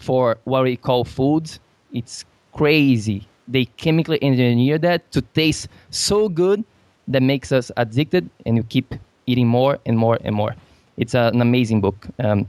[0.00, 1.50] for what we call food?
[1.92, 3.26] It's crazy.
[3.46, 6.64] They chemically engineer that to taste so good
[7.08, 8.94] that makes us addicted, and you keep
[9.26, 10.54] eating more and more and more
[11.00, 12.06] it's an amazing book.
[12.18, 12.46] Um,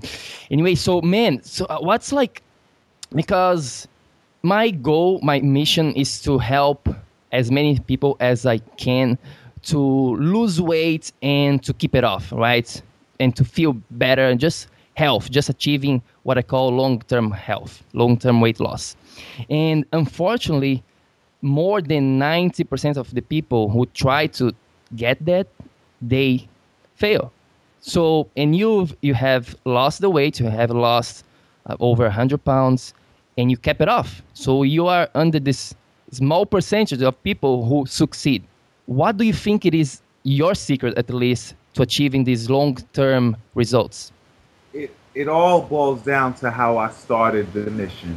[0.51, 2.43] anyway, so man, so uh, what's like
[3.15, 3.87] because
[4.43, 6.87] my goal, my mission is to help
[7.31, 9.17] as many people as I can
[9.63, 9.79] to
[10.17, 12.81] lose weight and to keep it off, right?
[13.19, 17.83] And to feel better and just health, just achieving what I call long term health,
[17.93, 18.95] long term weight loss.
[19.49, 20.83] And unfortunately,
[21.41, 24.53] more than 90% of the people who try to
[24.95, 25.47] get that,
[26.01, 26.47] they
[26.95, 27.31] fail.
[27.81, 31.25] So, and you you have lost the weight, you have lost
[31.65, 32.93] uh, over 100 pounds,
[33.37, 34.21] and you kept it off.
[34.33, 35.73] So you are under this
[36.11, 38.43] small percentage of people who succeed.
[38.85, 44.11] What do you think it is your secret, at least, to achieving these long-term results?
[44.73, 48.15] It it all boils down to how I started the mission,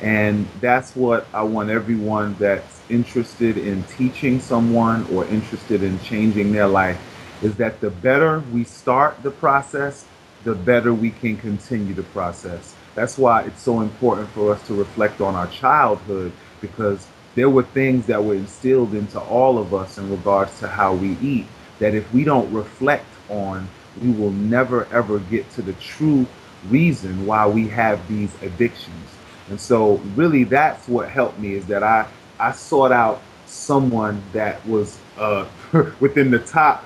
[0.00, 6.52] and that's what I want everyone that's interested in teaching someone or interested in changing
[6.52, 6.98] their life
[7.42, 10.06] is that the better we start the process,
[10.44, 12.74] the better we can continue the process.
[12.94, 17.64] That's why it's so important for us to reflect on our childhood because there were
[17.64, 21.46] things that were instilled into all of us in regards to how we eat
[21.78, 23.68] that if we don't reflect on,
[24.02, 26.26] we will never ever get to the true
[26.68, 29.10] reason why we have these addictions.
[29.48, 32.06] And so really that's what helped me is that I
[32.38, 35.46] I sought out someone that was uh,
[36.00, 36.84] within the top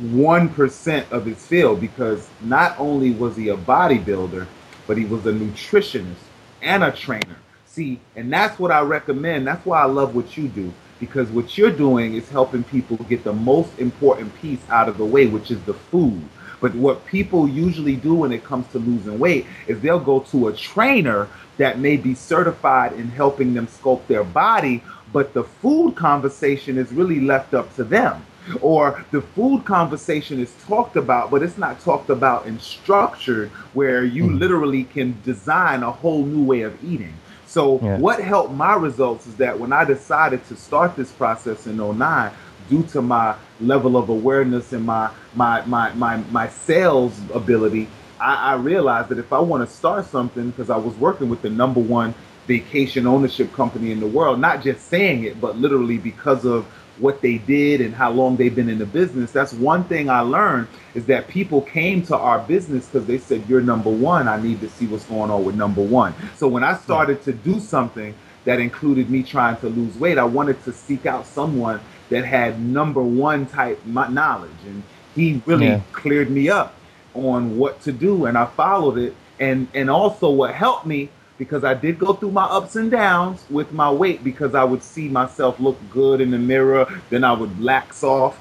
[0.00, 4.46] 1% of his field because not only was he a bodybuilder,
[4.86, 6.16] but he was a nutritionist
[6.62, 7.36] and a trainer.
[7.66, 9.46] See, and that's what I recommend.
[9.46, 13.24] That's why I love what you do because what you're doing is helping people get
[13.24, 16.22] the most important piece out of the way, which is the food.
[16.60, 20.48] But what people usually do when it comes to losing weight is they'll go to
[20.48, 24.82] a trainer that may be certified in helping them sculpt their body,
[25.12, 28.24] but the food conversation is really left up to them.
[28.60, 34.04] Or the food conversation is talked about, but it's not talked about and structured where
[34.04, 34.38] you mm.
[34.38, 37.14] literally can design a whole new way of eating.
[37.46, 37.98] So, yeah.
[37.98, 42.32] what helped my results is that when I decided to start this process in 09,
[42.68, 47.88] due to my level of awareness and my my my my, my sales ability,
[48.20, 51.42] I, I realized that if I want to start something, because I was working with
[51.42, 52.14] the number one
[52.46, 56.66] vacation ownership company in the world, not just saying it, but literally because of
[57.00, 59.32] what they did and how long they've been in the business.
[59.32, 63.48] That's one thing I learned is that people came to our business because they said,
[63.48, 64.28] You're number one.
[64.28, 66.14] I need to see what's going on with number one.
[66.36, 70.24] So when I started to do something that included me trying to lose weight, I
[70.24, 74.50] wanted to seek out someone that had number one type knowledge.
[74.66, 74.82] And
[75.14, 75.80] he really yeah.
[75.92, 76.74] cleared me up
[77.14, 79.14] on what to do and I followed it.
[79.38, 81.08] And and also what helped me
[81.40, 84.82] because I did go through my ups and downs with my weight because I would
[84.82, 88.36] see myself look good in the mirror, then I would lax off.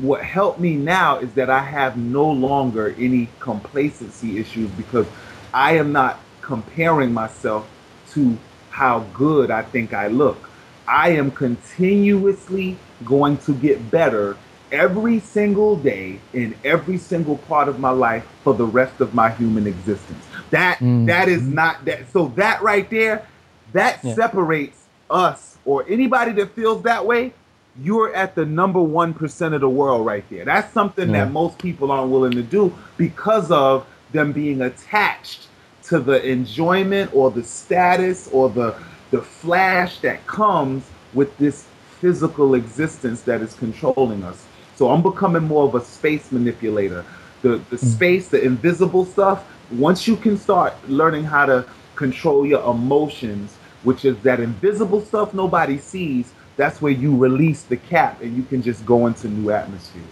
[0.00, 5.06] What helped me now is that I have no longer any complacency issues because
[5.52, 7.68] I am not comparing myself
[8.12, 8.38] to
[8.70, 10.48] how good I think I look.
[10.88, 14.38] I am continuously going to get better
[14.72, 19.28] every single day in every single part of my life for the rest of my
[19.28, 20.27] human existence.
[20.50, 21.06] That mm.
[21.06, 23.26] that is not that so that right there
[23.72, 24.14] that yeah.
[24.14, 27.32] separates us or anybody that feels that way
[27.80, 30.44] you're at the number 1% of the world right there.
[30.44, 31.24] That's something yeah.
[31.24, 35.46] that most people aren't willing to do because of them being attached
[35.84, 38.76] to the enjoyment or the status or the
[39.10, 40.84] the flash that comes
[41.14, 41.66] with this
[41.98, 44.44] physical existence that is controlling us.
[44.76, 47.04] So I'm becoming more of a space manipulator.
[47.40, 47.94] The the mm.
[47.94, 49.44] space, the invisible stuff.
[49.72, 55.34] Once you can start learning how to control your emotions, which is that invisible stuff
[55.34, 59.50] nobody sees, that's where you release the cap and you can just go into new
[59.50, 60.04] atmospheres.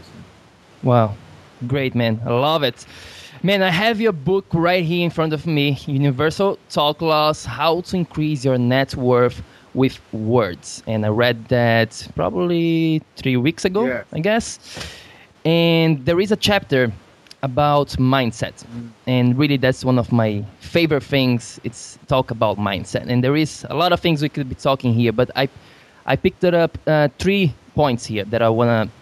[0.83, 1.15] Wow.
[1.67, 2.21] Great, man.
[2.25, 2.87] I love it.
[3.43, 7.81] Man, I have your book right here in front of me Universal Talk Laws How
[7.83, 9.43] to Increase Your Net Worth
[9.75, 10.83] with words.
[10.87, 14.05] And I read that probably three weeks ago, yeah.
[14.13, 14.59] I guess.
[15.45, 16.93] And there is a chapter
[17.43, 18.65] about mindset.
[19.07, 21.61] And really, that's one of my favorite things.
[21.65, 23.07] It's talk about mindset.
[23.09, 25.49] And there is a lot of things we could be talking here, but I,
[26.07, 28.95] I picked it up uh, three points here that I want to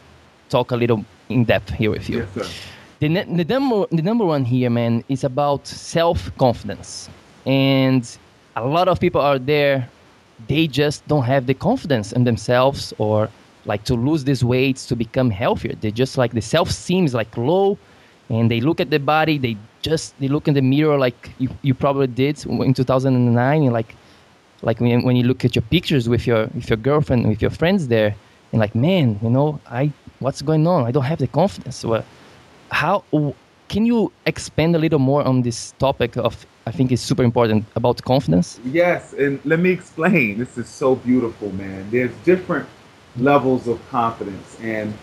[0.50, 2.26] talk a little in depth here with you.
[2.36, 2.60] Yes,
[3.00, 7.08] the, the, number, the number one here, man, is about self confidence.
[7.46, 8.04] And
[8.56, 9.88] a lot of people are there
[10.48, 13.28] they just don't have the confidence in themselves or
[13.66, 15.74] like to lose these weights to become healthier.
[15.80, 17.78] They just like the self seems like low
[18.28, 21.48] and they look at the body, they just they look in the mirror like you,
[21.62, 23.94] you probably did in 2009 and like
[24.62, 27.50] like when, when you look at your pictures with your with your girlfriend with your
[27.50, 28.16] friends there
[28.52, 32.02] and like man you know i what's going on i don't have the confidence well
[32.70, 33.04] how
[33.68, 37.66] can you expand a little more on this topic of I think is super important
[37.76, 38.58] about confidence.
[38.64, 40.38] Yes, and let me explain.
[40.38, 41.88] This is so beautiful, man.
[41.90, 42.66] There's different
[43.18, 44.94] levels of confidence, and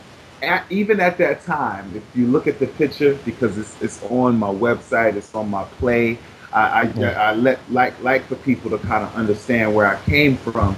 [0.42, 4.38] at, even at that time, if you look at the picture, because it's, it's on
[4.38, 6.18] my website, it's on my play,
[6.54, 7.30] I, I.
[7.30, 10.76] I let like like for people to kind of understand where I came from.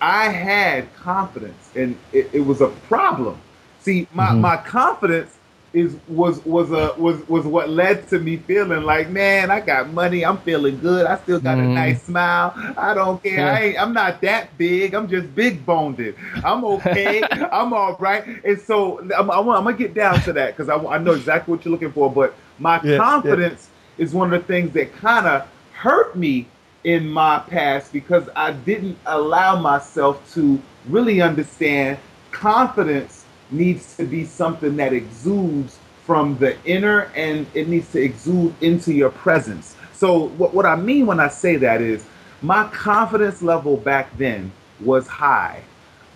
[0.00, 3.40] I had confidence, and it, it was a problem.
[3.80, 4.40] See, my, mm-hmm.
[4.40, 5.36] my confidence
[5.74, 9.90] is was was a was was what led to me feeling like, man, I got
[9.90, 11.60] money, I'm feeling good, I still got mm.
[11.60, 11.74] a mm-hmm.
[11.74, 13.52] nice smile, I don't care, yeah.
[13.52, 16.14] I ain't, I'm not that big, I'm just big boned.
[16.44, 17.22] I'm okay,
[17.52, 20.76] I'm all right, and so I'm, I'm, I'm, gonna get down to that because I,
[20.76, 23.68] I know exactly what you're looking for, but my yeah, confidence
[23.98, 24.04] yeah.
[24.04, 26.46] is one of the things that kind of hurt me
[26.84, 31.98] in my past because I didn't allow myself to really understand
[32.30, 38.54] confidence needs to be something that exudes from the inner and it needs to exude
[38.60, 39.74] into your presence.
[39.92, 42.04] So, what, what I mean when I say that is
[42.42, 45.62] my confidence level back then was high.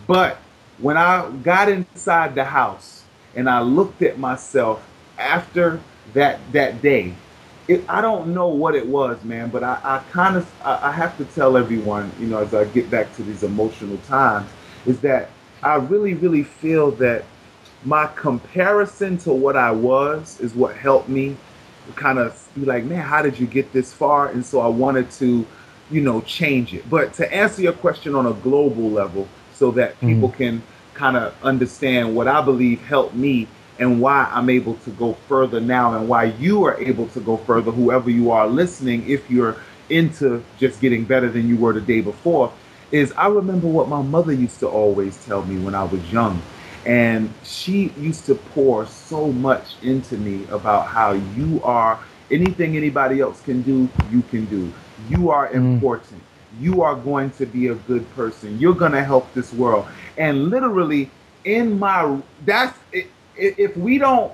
[0.06, 0.38] But
[0.78, 3.04] when I got inside the house
[3.34, 4.86] and I looked at myself
[5.18, 5.80] after
[6.12, 7.14] that that day,
[7.66, 10.92] it, I don't know what it was, man, but I, I kind of I, I
[10.92, 14.50] have to tell everyone, you know, as I get back to these emotional times,
[14.86, 15.30] is that
[15.62, 17.24] I really, really feel that
[17.84, 21.36] my comparison to what I was is what helped me
[21.94, 24.28] kind of be like, man, how did you get this far?
[24.28, 25.46] And so I wanted to,
[25.90, 26.88] you know, change it.
[26.90, 30.08] But to answer your question on a global level, so that mm-hmm.
[30.08, 30.38] people mm-hmm.
[30.38, 30.62] can
[30.94, 33.48] kind of understand what I believe helped me
[33.78, 37.36] and why I'm able to go further now and why you are able to go
[37.36, 39.56] further, whoever you are listening, if you're
[39.88, 42.52] into just getting better than you were the day before,
[42.90, 46.40] is I remember what my mother used to always tell me when I was young.
[46.86, 51.98] And she used to pour so much into me about how you are
[52.30, 54.72] anything anybody else can do, you can do.
[55.08, 55.54] You are mm.
[55.54, 56.22] important.
[56.60, 58.58] You are going to be a good person.
[58.58, 59.86] You're going to help this world.
[60.16, 61.10] And literally
[61.44, 62.76] in my that's
[63.36, 64.32] if we don't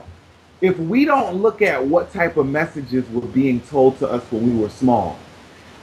[0.61, 4.47] if we don't look at what type of messages were being told to us when
[4.47, 5.19] we were small,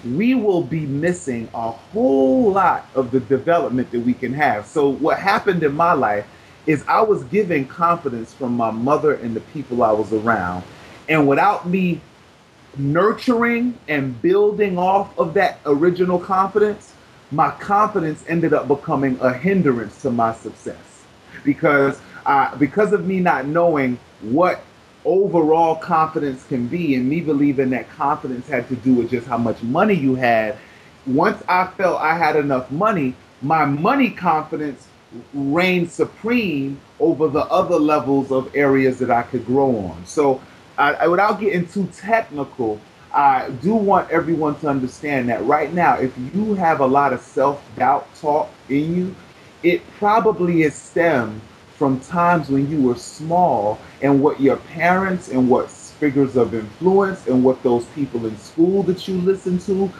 [0.03, 4.65] we will be missing a whole lot of the development that we can have.
[4.65, 6.25] So, what happened in my life
[6.65, 10.63] is I was given confidence from my mother and the people I was around.
[11.09, 12.01] And without me
[12.77, 16.93] nurturing and building off of that original confidence,
[17.31, 20.77] my confidence ended up becoming a hindrance to my success.
[21.43, 21.99] Because
[22.59, 24.61] because of me not knowing what
[25.05, 29.37] overall confidence can be and me believing that confidence had to do with just how
[29.37, 30.57] much money you had
[31.07, 34.87] once i felt i had enough money my money confidence
[35.33, 40.05] reigned supreme over the other levels of areas that i could grow on.
[40.05, 40.41] So
[40.77, 42.79] I, without getting too technical
[43.13, 47.21] i do want everyone to understand that right now if you have a lot of
[47.21, 49.15] self-doubt talk in you
[49.63, 51.41] it probably is stemmed
[51.81, 57.25] from times when you were small and what your parents and what figures of influence
[57.25, 59.91] and what those people in school that you listen to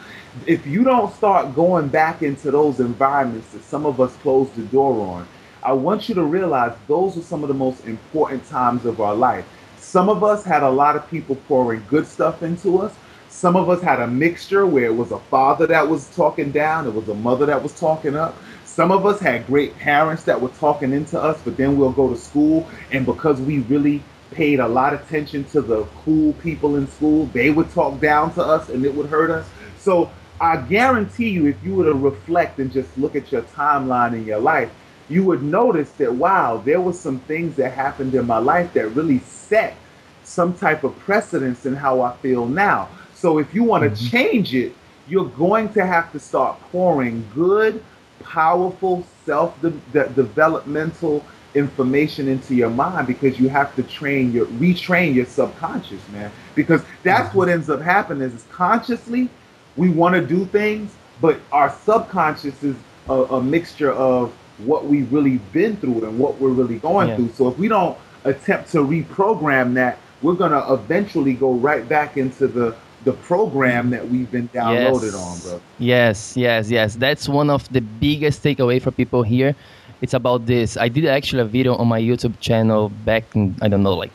[0.46, 4.62] if you don't start going back into those environments that some of us closed the
[4.66, 5.26] door on
[5.64, 9.16] i want you to realize those are some of the most important times of our
[9.16, 9.44] life.
[9.78, 12.94] Some of us had a lot of people pouring good stuff into us.
[13.28, 16.86] Some of us had a mixture where it was a father that was talking down.
[16.86, 18.36] It was a mother that was talking up
[18.72, 22.08] some of us had great parents that were talking into us, but then we'll go
[22.08, 26.76] to school, and because we really paid a lot of attention to the cool people
[26.76, 29.46] in school, they would talk down to us and it would hurt us.
[29.78, 30.10] So
[30.40, 34.24] I guarantee you, if you were to reflect and just look at your timeline in
[34.24, 34.70] your life,
[35.10, 38.88] you would notice that wow, there were some things that happened in my life that
[38.88, 39.76] really set
[40.24, 42.88] some type of precedence in how I feel now.
[43.12, 44.16] So if you want to mm-hmm.
[44.16, 44.74] change it,
[45.06, 47.84] you're going to have to start pouring good
[48.22, 54.46] powerful self de- de- developmental information into your mind because you have to train your
[54.46, 57.38] retrain your subconscious man because that's mm-hmm.
[57.38, 59.28] what ends up happening is consciously
[59.76, 62.74] we want to do things but our subconscious is
[63.08, 64.32] a, a, mixture of
[64.64, 67.16] what we've really been through and what we're really going yeah.
[67.16, 71.86] through so if we don't attempt to reprogram that we're going to eventually go right
[71.88, 72.74] back into the
[73.04, 75.14] the program that we've been downloaded yes.
[75.14, 75.60] on, bro.
[75.78, 76.96] Yes, yes, yes.
[76.96, 79.54] That's one of the biggest takeaway for people here.
[80.00, 80.76] It's about this.
[80.76, 84.12] I did actually a video on my YouTube channel back in I don't know like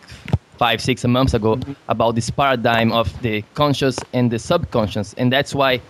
[0.58, 1.74] five six months ago mm-hmm.
[1.88, 5.82] about this paradigm of the conscious and the subconscious, and that's why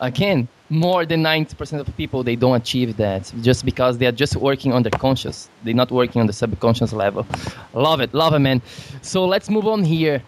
[0.00, 4.34] again more than 90% of people they don't achieve that just because they are just
[4.36, 7.26] working on the conscious they're not working on the subconscious level
[7.74, 8.62] love it love it man
[9.02, 10.22] so let's move on here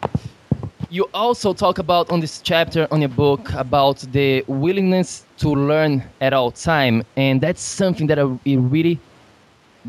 [0.91, 6.03] you also talk about on this chapter on your book about the willingness to learn
[6.21, 8.99] at all time and that's something that I really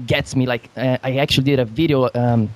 [0.06, 0.46] gets me.
[0.46, 2.50] Like uh, I actually did a video um,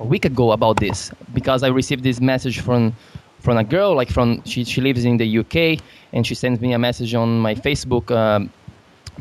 [0.00, 2.94] a week ago about this because I received this message from
[3.40, 5.82] from a girl like from she she lives in the UK
[6.12, 8.50] and she sends me a message on my Facebook um,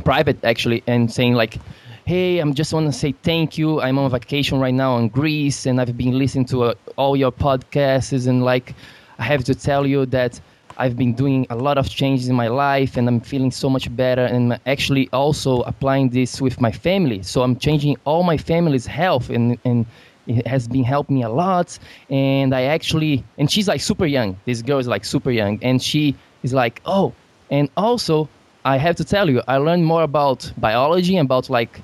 [0.06, 1.58] private actually and saying like
[2.06, 3.80] hey i'm just want to say thank you.
[3.80, 7.32] I'm on vacation right now in greece and i've been listening to uh, all your
[7.32, 8.76] podcasts and like
[9.20, 10.38] i have to tell you that
[10.78, 13.96] i've been doing a lot of changes in my life and i'm feeling so much
[13.96, 17.24] better and actually also applying this with my family.
[17.24, 19.86] So i'm changing all my family's health and, and
[20.28, 21.80] it has been helping me a lot.
[22.10, 24.38] And i actually and she's like super young.
[24.44, 27.14] This girl is like super young and she is like oh
[27.50, 28.28] and also
[28.66, 31.82] i have to tell you i learned more about biology and about like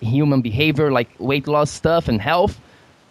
[0.00, 2.60] human behavior like weight loss stuff and health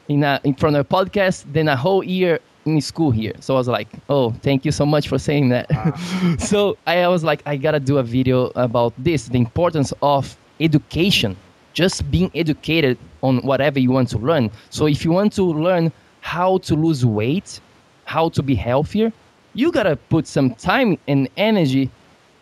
[0.07, 3.33] in a in front of a podcast then a whole year in school here.
[3.39, 5.67] So i was like oh thank you so much for saying that.
[5.71, 6.35] Ah.
[6.39, 11.35] So i was like i gotta do a video about this the importance of education
[11.73, 14.51] just being educated on whatever you want to learn.
[14.69, 17.61] So if you want to learn how to lose weight,
[18.05, 19.13] how to be healthier,
[19.53, 21.89] you gotta put some time and energy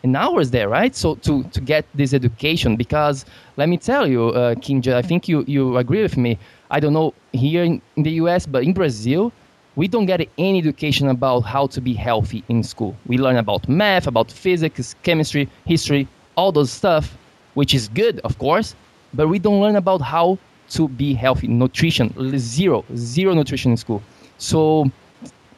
[0.02, 0.94] and hours there, right?
[0.94, 3.24] So to to get this education, because
[3.56, 6.38] let me tell you, uh, Kenja, I think you you agree with me.
[6.70, 9.32] I don't know here in, in the U.S., but in Brazil,
[9.76, 12.94] we don't get any education about how to be healthy in school.
[13.06, 17.16] We learn about math, about physics, chemistry, history, all those stuff,
[17.54, 18.74] which is good, of course,
[19.14, 20.38] but we don't learn about how
[20.70, 21.48] to be healthy.
[21.48, 24.02] Nutrition, zero, zero nutrition in school.
[24.38, 24.90] So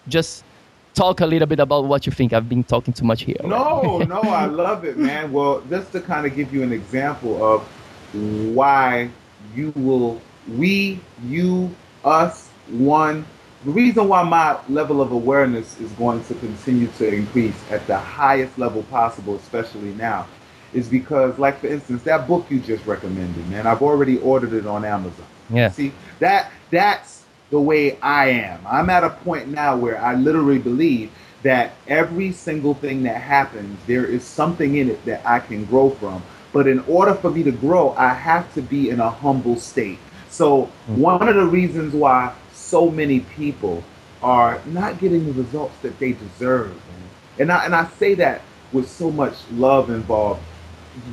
[0.08, 0.44] just
[1.00, 2.32] talk a little bit about what you think.
[2.32, 3.40] I've been talking too much here.
[3.42, 5.32] No, no, I love it, man.
[5.32, 7.62] Well, just to kind of give you an example of
[8.54, 9.10] why
[9.54, 11.74] you will, we, you,
[12.04, 13.24] us, one.
[13.64, 17.98] The reason why my level of awareness is going to continue to increase at the
[17.98, 20.26] highest level possible, especially now,
[20.72, 24.66] is because, like for instance, that book you just recommended, man, I've already ordered it
[24.66, 25.26] on Amazon.
[25.50, 25.70] Yeah.
[25.70, 27.19] See that that's
[27.50, 28.60] the way I am.
[28.66, 31.10] I'm at a point now where I literally believe
[31.42, 35.90] that every single thing that happens, there is something in it that I can grow
[35.90, 36.22] from.
[36.52, 39.98] But in order for me to grow, I have to be in a humble state.
[40.28, 41.00] So mm-hmm.
[41.00, 43.82] one of the reasons why so many people
[44.22, 46.78] are not getting the results that they deserve,
[47.38, 50.42] and I and I say that with so much love involved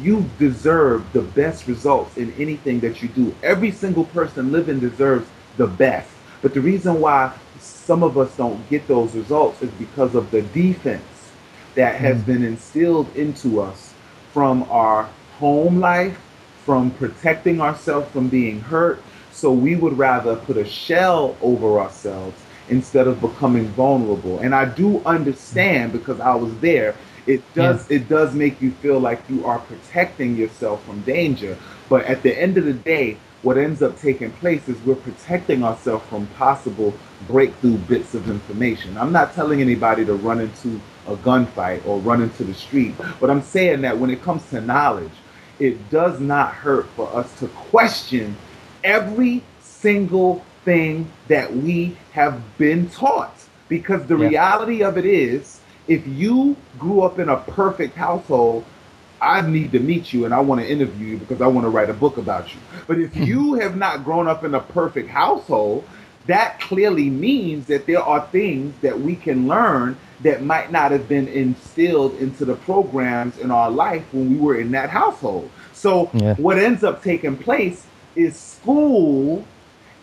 [0.01, 3.35] you deserve the best results in anything that you do.
[3.43, 5.27] Every single person living deserves
[5.57, 6.09] the best.
[6.41, 10.41] But the reason why some of us don't get those results is because of the
[10.41, 11.03] defense
[11.75, 12.25] that has mm.
[12.25, 13.93] been instilled into us
[14.33, 15.09] from our
[15.39, 16.19] home life,
[16.65, 19.01] from protecting ourselves from being hurt.
[19.31, 24.39] So we would rather put a shell over ourselves instead of becoming vulnerable.
[24.39, 26.95] And I do understand because I was there
[27.27, 27.97] it does yeah.
[27.97, 31.57] it does make you feel like you are protecting yourself from danger
[31.89, 35.63] but at the end of the day what ends up taking place is we're protecting
[35.63, 36.93] ourselves from possible
[37.27, 42.21] breakthrough bits of information i'm not telling anybody to run into a gunfight or run
[42.21, 45.11] into the street but i'm saying that when it comes to knowledge
[45.59, 48.35] it does not hurt for us to question
[48.83, 53.33] every single thing that we have been taught
[53.69, 54.27] because the yeah.
[54.27, 58.65] reality of it is if you grew up in a perfect household,
[59.21, 61.69] I need to meet you and I want to interview you because I want to
[61.69, 62.59] write a book about you.
[62.85, 63.23] But if hmm.
[63.23, 65.87] you have not grown up in a perfect household,
[66.27, 71.07] that clearly means that there are things that we can learn that might not have
[71.07, 75.49] been instilled into the programs in our life when we were in that household.
[75.73, 76.35] So, yeah.
[76.35, 79.45] what ends up taking place is school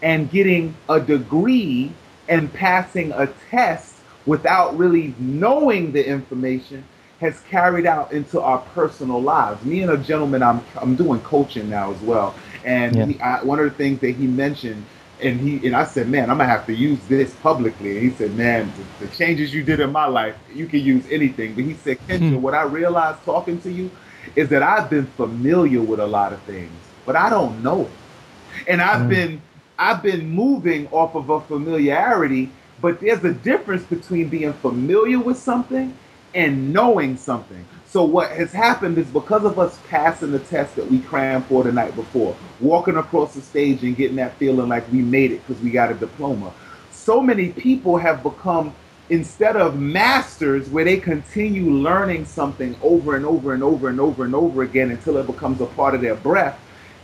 [0.03, 1.93] and getting a degree
[2.29, 6.85] and passing a test without really knowing the information
[7.25, 9.65] has carried out into our personal lives.
[9.65, 13.07] Me and a gentleman, I'm I'm doing coaching now as well, and yeah.
[13.07, 14.85] he, I, one of the things that he mentioned,
[15.21, 17.97] and he and I said, man, I'm gonna have to use this publicly.
[17.97, 21.05] And he said, man, the, the changes you did in my life, you can use
[21.11, 21.55] anything.
[21.55, 22.43] But he said, Kenja, hmm.
[22.43, 23.91] what I realized talking to you
[24.37, 26.73] is that I've been familiar with a lot of things,
[27.07, 29.11] but I don't know it, and I've mm.
[29.11, 29.43] been
[29.79, 32.51] I've been moving off of a familiarity
[32.81, 35.97] but there's a difference between being familiar with something
[36.35, 37.65] and knowing something.
[37.87, 41.63] So what has happened is because of us passing the test that we crammed for
[41.63, 45.47] the night before, walking across the stage and getting that feeling like we made it
[45.47, 46.53] because we got a diploma.
[46.91, 48.75] So many people have become
[49.11, 54.25] instead of masters where they continue learning something over and over and over and over
[54.25, 56.59] and over again until it becomes a part of their breath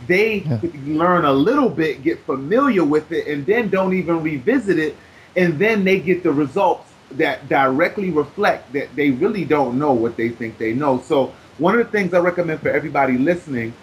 [0.07, 0.59] they yeah.
[0.85, 4.95] learn a little bit get familiar with it and then don't even revisit it
[5.35, 10.17] and then they get the results that directly reflect that they really don't know what
[10.17, 11.01] they think they know.
[11.01, 13.73] So one of the things I recommend for everybody listening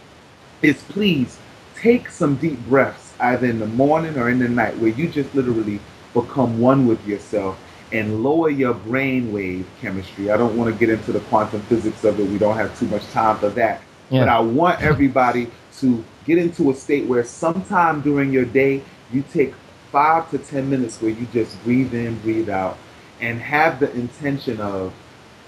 [0.62, 1.39] is please
[1.76, 5.35] take some deep breaths either in the morning or in the night where you just
[5.35, 5.81] literally
[6.14, 7.59] become one with yourself
[7.93, 10.31] and lower your brain wave chemistry.
[10.31, 12.26] I don't want to get into the quantum physics of it.
[12.26, 13.81] We don't have too much time for that.
[14.11, 14.20] Yeah.
[14.20, 19.22] But I want everybody to get into a state where sometime during your day you
[19.33, 19.55] take
[19.91, 22.76] five to 10 minutes where you just breathe in, breathe out,
[23.21, 24.93] and have the intention of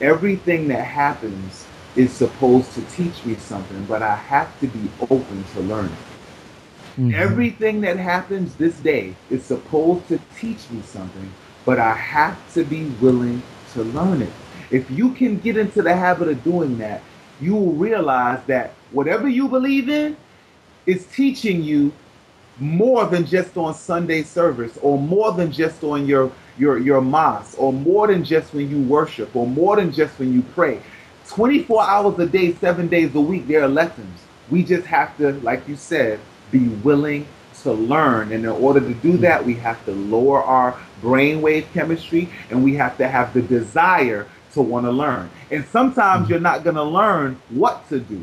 [0.01, 1.66] everything that happens
[1.97, 5.97] is supposed to teach me something, but I have to be open to learning.
[6.93, 7.14] Mm-hmm.
[7.14, 11.33] Everything that happens this day is supposed to teach me something,
[11.64, 13.43] but I have to be willing
[13.75, 14.33] to learn it.
[14.71, 17.03] If you can get into the habit of doing that,
[17.41, 20.16] you will realize that whatever you believe in
[20.87, 21.93] is teaching you
[22.61, 27.59] more than just on Sunday service or more than just on your your your mosque
[27.59, 30.81] or more than just when you worship or more than just when you pray.
[31.29, 34.21] 24 hours a day, 7 days a week there are lessons.
[34.51, 37.27] We just have to like you said be willing
[37.63, 42.29] to learn and in order to do that we have to lower our brainwave chemistry
[42.51, 45.31] and we have to have the desire to want to learn.
[45.51, 46.33] And sometimes mm-hmm.
[46.33, 48.23] you're not going to learn what to do.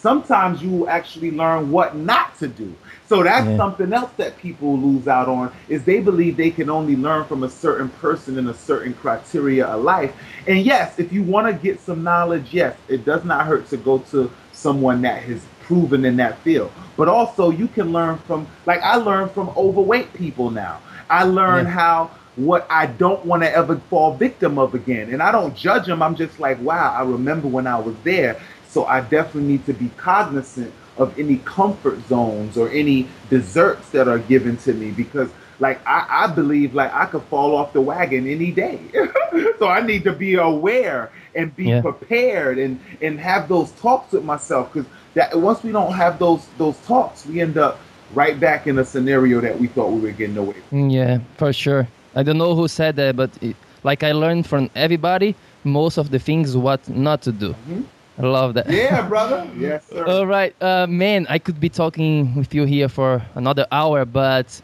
[0.00, 2.74] Sometimes you will actually learn what not to do.
[3.08, 3.56] So that's yeah.
[3.56, 7.42] something else that people lose out on is they believe they can only learn from
[7.42, 10.14] a certain person in a certain criteria of life.
[10.46, 13.76] And yes, if you want to get some knowledge, yes, it does not hurt to
[13.76, 16.70] go to someone that has proven in that field.
[16.96, 20.80] But also you can learn from like I learn from overweight people now.
[21.10, 21.72] I learn yeah.
[21.72, 25.12] how what I don't want to ever fall victim of again.
[25.12, 26.02] And I don't judge them.
[26.02, 28.40] I'm just like, wow, I remember when I was there.
[28.78, 34.06] So I definitely need to be cognizant of any comfort zones or any desserts that
[34.06, 37.80] are given to me because like I, I believe like I could fall off the
[37.80, 38.78] wagon any day.
[39.58, 41.80] so I need to be aware and be yeah.
[41.80, 46.46] prepared and and have those talks with myself because that once we don't have those
[46.56, 47.80] those talks, we end up
[48.14, 50.54] right back in a scenario that we thought we were getting away.
[50.68, 50.82] From.
[50.82, 51.88] Mm, yeah, for sure.
[52.14, 56.12] I don't know who said that, but it, like I learned from everybody most of
[56.12, 57.50] the things what not to do.
[57.50, 57.82] Mm-hmm.
[58.18, 58.68] I love that.
[58.68, 59.48] Yeah, brother.
[59.56, 60.04] yes, sir.
[60.04, 61.26] All right, uh, man.
[61.28, 64.60] I could be talking with you here for another hour, but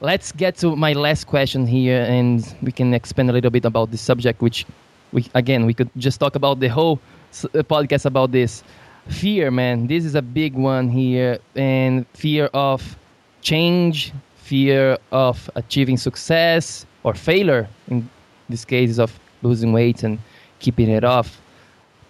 [0.00, 3.90] let's get to my last question here, and we can expand a little bit about
[3.90, 4.40] this subject.
[4.40, 4.64] Which,
[5.12, 6.98] we again, we could just talk about the whole
[7.44, 8.64] uh, podcast about this
[9.08, 9.86] fear, man.
[9.86, 12.96] This is a big one here, and fear of
[13.42, 17.68] change, fear of achieving success or failure.
[17.88, 18.08] In
[18.48, 20.18] this case, of losing weight and
[20.60, 21.40] keeping it off.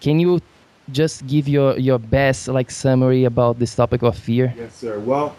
[0.00, 0.40] Can you
[0.92, 4.52] just give your your best like summary about this topic of fear?
[4.56, 4.98] Yes, sir.
[4.98, 5.34] Well,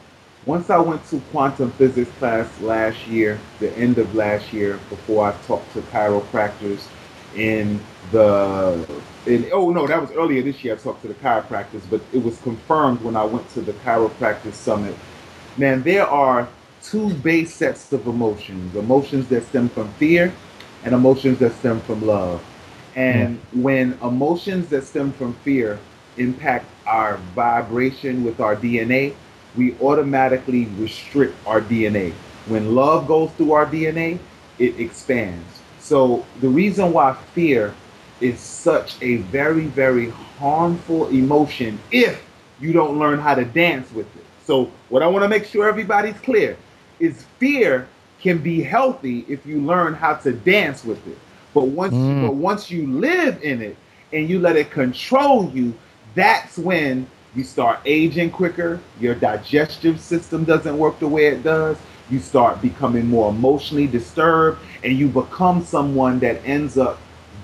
[0.46, 5.28] once I went to quantum physics class last year, the end of last year, before
[5.28, 6.88] I talked to chiropractors
[7.36, 7.80] in
[8.12, 8.86] the
[9.26, 10.74] in, oh no, that was earlier this year.
[10.74, 14.54] I talked to the chiropractors, but it was confirmed when I went to the chiropractic
[14.54, 14.96] summit.
[15.58, 16.50] Man, there are
[16.82, 20.34] two base sets of emotions: emotions that stem from fear,
[20.84, 22.44] and emotions that stem from love.
[22.96, 23.62] And yeah.
[23.62, 25.80] when emotions that stem from fear
[26.18, 29.14] impact our vibration with our DNA,
[29.56, 32.14] we automatically restrict our DNA.
[32.48, 34.20] When love goes through our DNA,
[34.60, 35.62] it expands.
[35.80, 37.74] So the reason why fear
[38.20, 42.24] is such a very, very harmful emotion if
[42.60, 44.24] you don't learn how to dance with it.
[44.46, 46.58] So what I want to make sure everybody's clear
[47.00, 47.88] is fear
[48.20, 51.18] can be healthy if you learn how to dance with it.
[51.54, 52.28] But once mm.
[52.28, 53.78] but once you live in it
[54.14, 55.74] and you let it control you,
[56.16, 61.78] that's when you start aging quicker, your digestive system doesn't work the way it does,
[62.10, 67.00] you start becoming more emotionally disturbed, and you become someone that ends up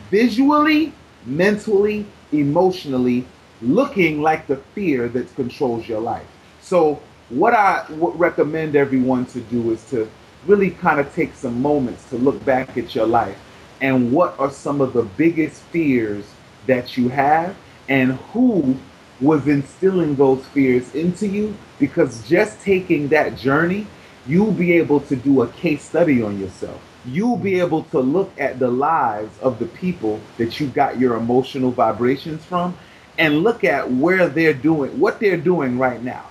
[0.10, 0.92] visually,
[1.26, 3.26] mentally, emotionally
[3.62, 6.28] looking like the fear that controls your life.
[6.62, 10.10] So, what I would recommend everyone to do is to
[10.46, 13.38] really kind of take some moments to look back at your life
[13.82, 16.26] and what are some of the biggest fears
[16.66, 17.56] that you have?
[17.90, 18.78] And who
[19.22, 21.56] was instilling those fears into you?
[21.80, 23.88] Because just taking that journey
[24.28, 26.82] you'll be able to do a case study on yourself.
[27.06, 31.16] You'll be able to look at the lives of the people that you got your
[31.16, 32.78] emotional vibrations from
[33.18, 36.26] and look at where they're doing what they're doing right now.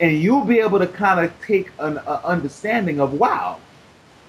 [0.00, 3.60] And you'll be able to kind of take an understanding of wow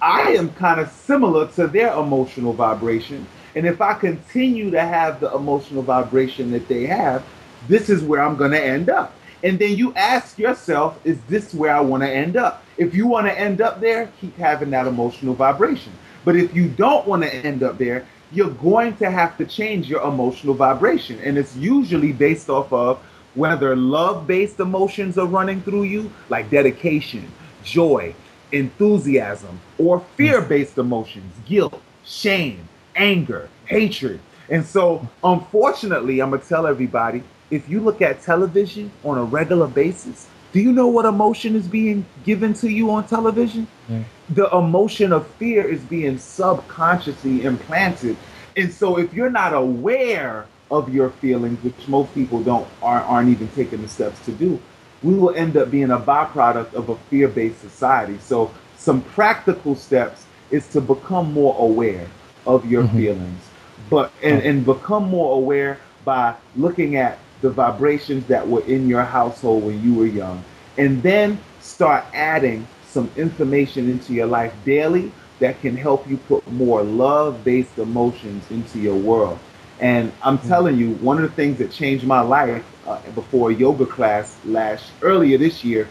[0.08, 3.26] I am kind of similar to their emotional vibration.
[3.54, 7.22] And if I continue to have the emotional vibration that they have,
[7.68, 9.14] this is where I'm going to end up.
[9.44, 12.64] And then you ask yourself, is this where I want to end up?
[12.78, 15.92] If you want to end up there, keep having that emotional vibration.
[16.24, 19.90] But if you don't want to end up there, you're going to have to change
[19.90, 21.20] your emotional vibration.
[21.20, 22.98] And it's usually based off of
[23.34, 27.30] whether love based emotions are running through you, like dedication,
[27.62, 28.14] joy,
[28.52, 34.20] enthusiasm, or fear based emotions, guilt, shame, anger, hatred.
[34.50, 39.24] And so, unfortunately, I'm going to tell everybody if you look at television on a
[39.24, 43.66] regular basis, do you know what emotion is being given to you on television?
[43.88, 44.02] Yeah.
[44.30, 48.16] The emotion of fear is being subconsciously implanted.
[48.56, 53.28] And so, if you're not aware of your feelings, which most people don't aren't, aren't
[53.30, 54.60] even taking the steps to do,
[55.02, 58.18] we will end up being a byproduct of a fear-based society.
[58.18, 62.08] So some practical steps is to become more aware
[62.46, 62.96] of your mm-hmm.
[62.96, 63.42] feelings,
[63.90, 69.04] but and, and become more aware by looking at the vibrations that were in your
[69.04, 70.42] household when you were young,
[70.76, 76.50] and then start adding some information into your life daily that can help you put
[76.50, 79.38] more love-based emotions into your world.
[79.78, 80.48] And I'm mm.
[80.48, 84.38] telling you, one of the things that changed my life uh, before a yoga class
[84.44, 85.88] last earlier this year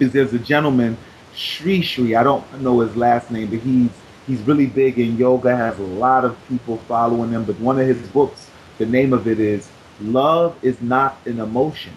[0.00, 0.96] is there's a gentleman,
[1.34, 2.14] Sri Sri.
[2.14, 3.90] I don't know his last name, but he's
[4.26, 5.56] he's really big in yoga.
[5.56, 7.44] Has a lot of people following him.
[7.44, 9.68] But one of his books, the name of it is
[10.00, 11.92] "Love is not an emotion;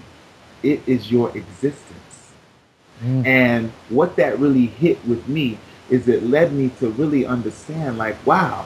[0.63, 2.33] it is your existence."
[3.03, 3.25] Mm.
[3.25, 5.57] And what that really hit with me
[5.89, 8.65] is it led me to really understand, like, wow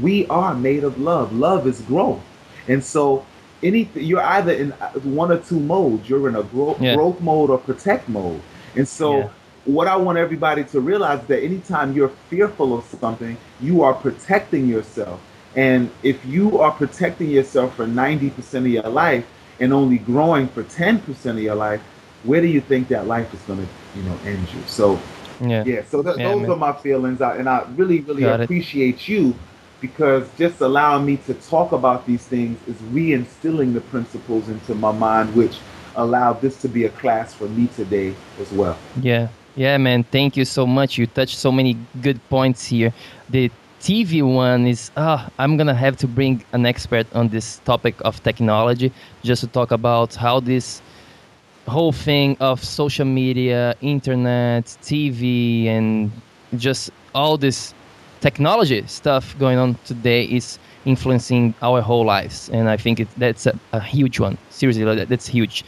[0.00, 1.32] we are made of love.
[1.32, 2.20] Love is growth.
[2.68, 3.24] And so
[3.62, 4.70] anything you're either in
[5.02, 6.08] one or two modes.
[6.08, 6.94] You're in a growth yeah.
[6.94, 8.40] growth mode or protect mode.
[8.74, 9.28] And so yeah.
[9.64, 13.94] what I want everybody to realize is that anytime you're fearful of something, you are
[13.94, 15.20] protecting yourself.
[15.54, 19.26] And if you are protecting yourself for 90% of your life
[19.58, 21.80] and only growing for 10% of your life,
[22.24, 24.60] where do you think that life is going to, you know, end you?
[24.66, 25.00] So
[25.40, 25.82] yeah, yeah.
[25.84, 26.50] So th- yeah, those man.
[26.50, 29.08] are my feelings, I, and I really, really Got appreciate it.
[29.08, 29.34] you
[29.86, 34.92] because just allowing me to talk about these things is reinstilling the principles into my
[34.92, 35.56] mind, which
[35.94, 38.76] allowed this to be a class for me today as well.
[39.00, 40.04] Yeah, yeah, man.
[40.04, 40.98] Thank you so much.
[40.98, 42.92] You touched so many good points here.
[43.30, 47.94] The TV one is, uh, I'm gonna have to bring an expert on this topic
[48.04, 48.90] of technology
[49.22, 50.82] just to talk about how this
[51.68, 56.10] whole thing of social media, internet, TV, and
[56.56, 57.74] just all this
[58.20, 62.48] technology stuff going on today is influencing our whole lives.
[62.50, 64.38] And i think it, that's a, a, huge one.
[64.50, 65.64] Seriously that, that's huge.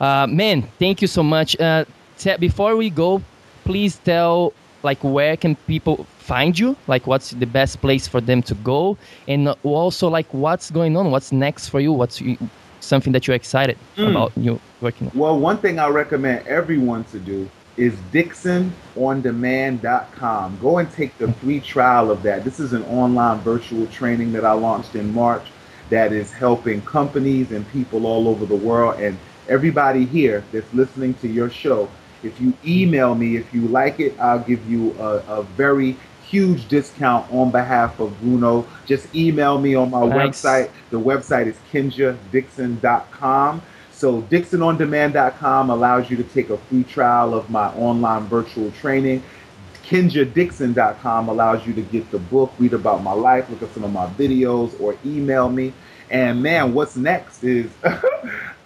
[0.00, 1.58] Uh, man thank you so much.
[1.60, 1.84] Uh,
[2.18, 3.22] t- before we go
[3.64, 6.76] please tell like where can people find you?
[6.86, 8.96] Like what's the best place for them to go?
[9.28, 11.10] And also like what's going on?
[11.10, 11.92] What's next for you?
[11.92, 12.36] What's you,
[12.80, 14.10] something that you're excited mm.
[14.10, 15.18] about you working on?
[15.18, 20.58] Well one thing i recommend everyone to do is dixonondemand.com.
[20.60, 22.44] Go and take the free trial of that.
[22.44, 25.46] This is an online virtual training that I launched in March
[25.90, 29.18] that is helping companies and people all over the world and
[29.48, 31.88] everybody here that's listening to your show.
[32.22, 35.96] If you email me, if you like it, I'll give you a, a very
[36.26, 38.66] huge discount on behalf of Bruno.
[38.86, 40.70] Just email me on my website.
[40.90, 43.62] The website is kenjadixon.com.
[43.94, 49.22] So DixonOnDemand.com allows you to take a free trial of my online virtual training.
[49.86, 53.92] KenjaDixon.com allows you to get the book, read about my life, look at some of
[53.92, 55.72] my videos, or email me.
[56.10, 57.70] And man, what's next is,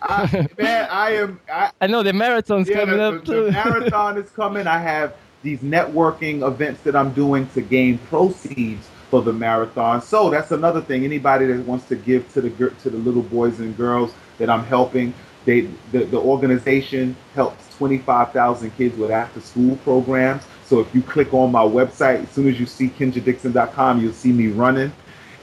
[0.03, 1.41] I, man, I am.
[1.51, 3.45] I, I know the marathon's yeah, coming the, up too.
[3.47, 4.67] The marathon is coming.
[4.67, 10.03] I have these networking events that I'm doing to gain proceeds for the marathon.
[10.03, 11.05] So that's another thing.
[11.05, 14.65] Anybody that wants to give to the to the little boys and girls that I'm
[14.65, 15.15] helping,
[15.45, 15.63] they,
[15.93, 20.43] the, the organization helps 25,000 kids with after school programs.
[20.65, 24.33] So if you click on my website, as soon as you see kenjadixon.com, you'll see
[24.33, 24.93] me running.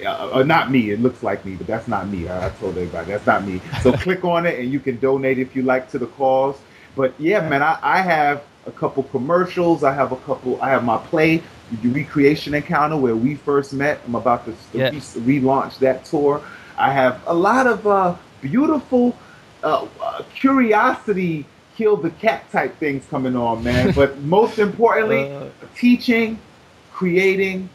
[0.05, 2.27] Uh, uh, not me, it looks like me, but that's not me.
[2.27, 3.61] I, I told everybody that's not me.
[3.81, 6.57] So click on it and you can donate if you like to the cause.
[6.95, 9.83] But yeah, man, I, I have a couple commercials.
[9.83, 11.41] I have a couple, I have my play,
[11.81, 14.01] the Recreation Encounter, where we first met.
[14.05, 14.89] I'm about to, to yeah.
[14.89, 16.41] re- relaunch that tour.
[16.77, 18.15] I have a lot of uh,
[18.49, 19.17] beautiful
[19.63, 23.91] uh, uh, curiosity kill the cat type things coming on, man.
[23.93, 26.39] but most importantly, uh, teaching,
[26.93, 27.67] creating,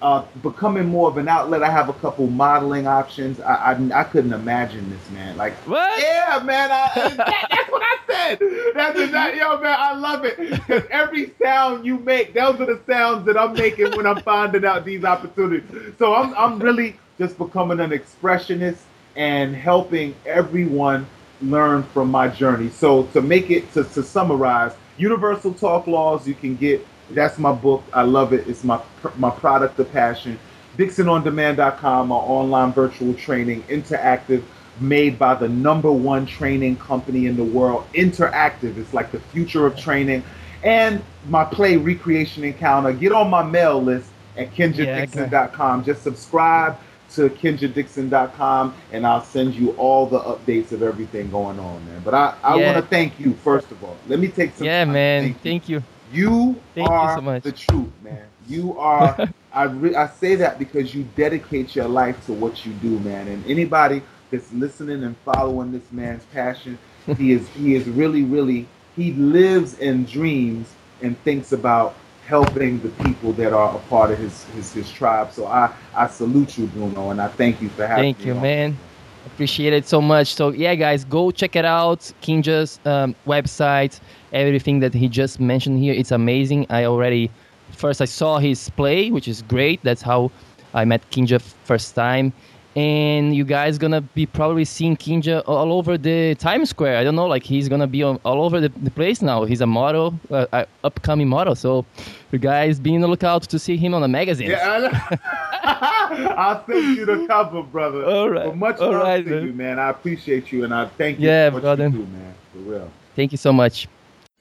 [0.00, 1.62] uh, becoming more of an outlet.
[1.62, 3.40] I have a couple modeling options.
[3.40, 5.36] I, I, I couldn't imagine this, man.
[5.36, 6.00] Like, what?
[6.00, 6.70] Yeah, man.
[6.70, 7.16] I, that,
[7.50, 8.38] that's what I said.
[8.74, 9.76] That's exactly, yo, man.
[9.76, 13.96] I love it because every sound you make, those are the sounds that I'm making
[13.96, 15.94] when I'm finding out these opportunities.
[15.98, 18.82] So I'm, I'm really just becoming an expressionist
[19.18, 21.04] and helping everyone
[21.42, 22.70] learn from my journey.
[22.70, 26.86] So to make it to, to summarize, Universal Talk Laws you can get.
[27.10, 27.82] That's my book.
[27.92, 28.46] I love it.
[28.48, 28.80] It's my
[29.16, 30.38] my product of passion.
[30.76, 34.44] DixonOnDemand.com, our online virtual training, interactive
[34.80, 38.76] made by the number one training company in the world, Interactive.
[38.76, 40.22] It's like the future of training.
[40.62, 42.92] And my play Recreation Encounter.
[42.92, 45.84] Get on my mail list at kenjadixon.com.
[45.84, 46.78] Just subscribe
[47.14, 52.02] to kenjadixon.com and I'll send you all the updates of everything going on, man.
[52.04, 52.66] But I, I yeah.
[52.66, 53.96] want to thank you, first of all.
[54.06, 55.22] Let me take some Yeah, man.
[55.22, 55.76] Thank, thank you.
[55.78, 55.84] you.
[56.12, 58.26] You thank are you so the truth, man.
[58.48, 62.72] You are, I, re- I say that because you dedicate your life to what you
[62.74, 63.28] do, man.
[63.28, 66.78] And anybody that's listening and following this man's passion,
[67.16, 71.94] he is, he is really, really, he lives and dreams and thinks about
[72.28, 75.32] helping the people that are a part of his his, his tribe.
[75.32, 78.24] So I I salute you, Bruno, and I thank you for having thank me.
[78.24, 78.78] Thank you, man.
[79.26, 80.34] Appreciate it so much.
[80.34, 82.00] So yeah, guys, go check it out.
[82.22, 84.00] Kenja's um, website,
[84.32, 86.66] everything that he just mentioned here, it's amazing.
[86.68, 87.30] I already
[87.72, 89.80] first I saw his play, which is great.
[89.82, 90.30] That's how
[90.74, 92.32] I met Kenja first time
[92.78, 96.96] and you guys gonna be probably seeing Kenja all over the Times Square.
[96.98, 99.42] I don't know, like he's gonna be on, all over the, the place now.
[99.44, 101.56] He's a model, uh, uh, upcoming model.
[101.56, 101.84] So
[102.30, 104.50] you guys be in the lookout to see him on the magazine.
[104.50, 105.08] Yeah,
[105.64, 108.04] I'll send you the cover, brother.
[108.04, 109.46] All right, but much all love right, to man.
[109.46, 109.80] you, man.
[109.80, 111.86] I appreciate you, and I thank you yeah, for what brother.
[111.86, 112.34] you do, man.
[112.52, 112.90] For real.
[113.16, 113.88] Thank you so much.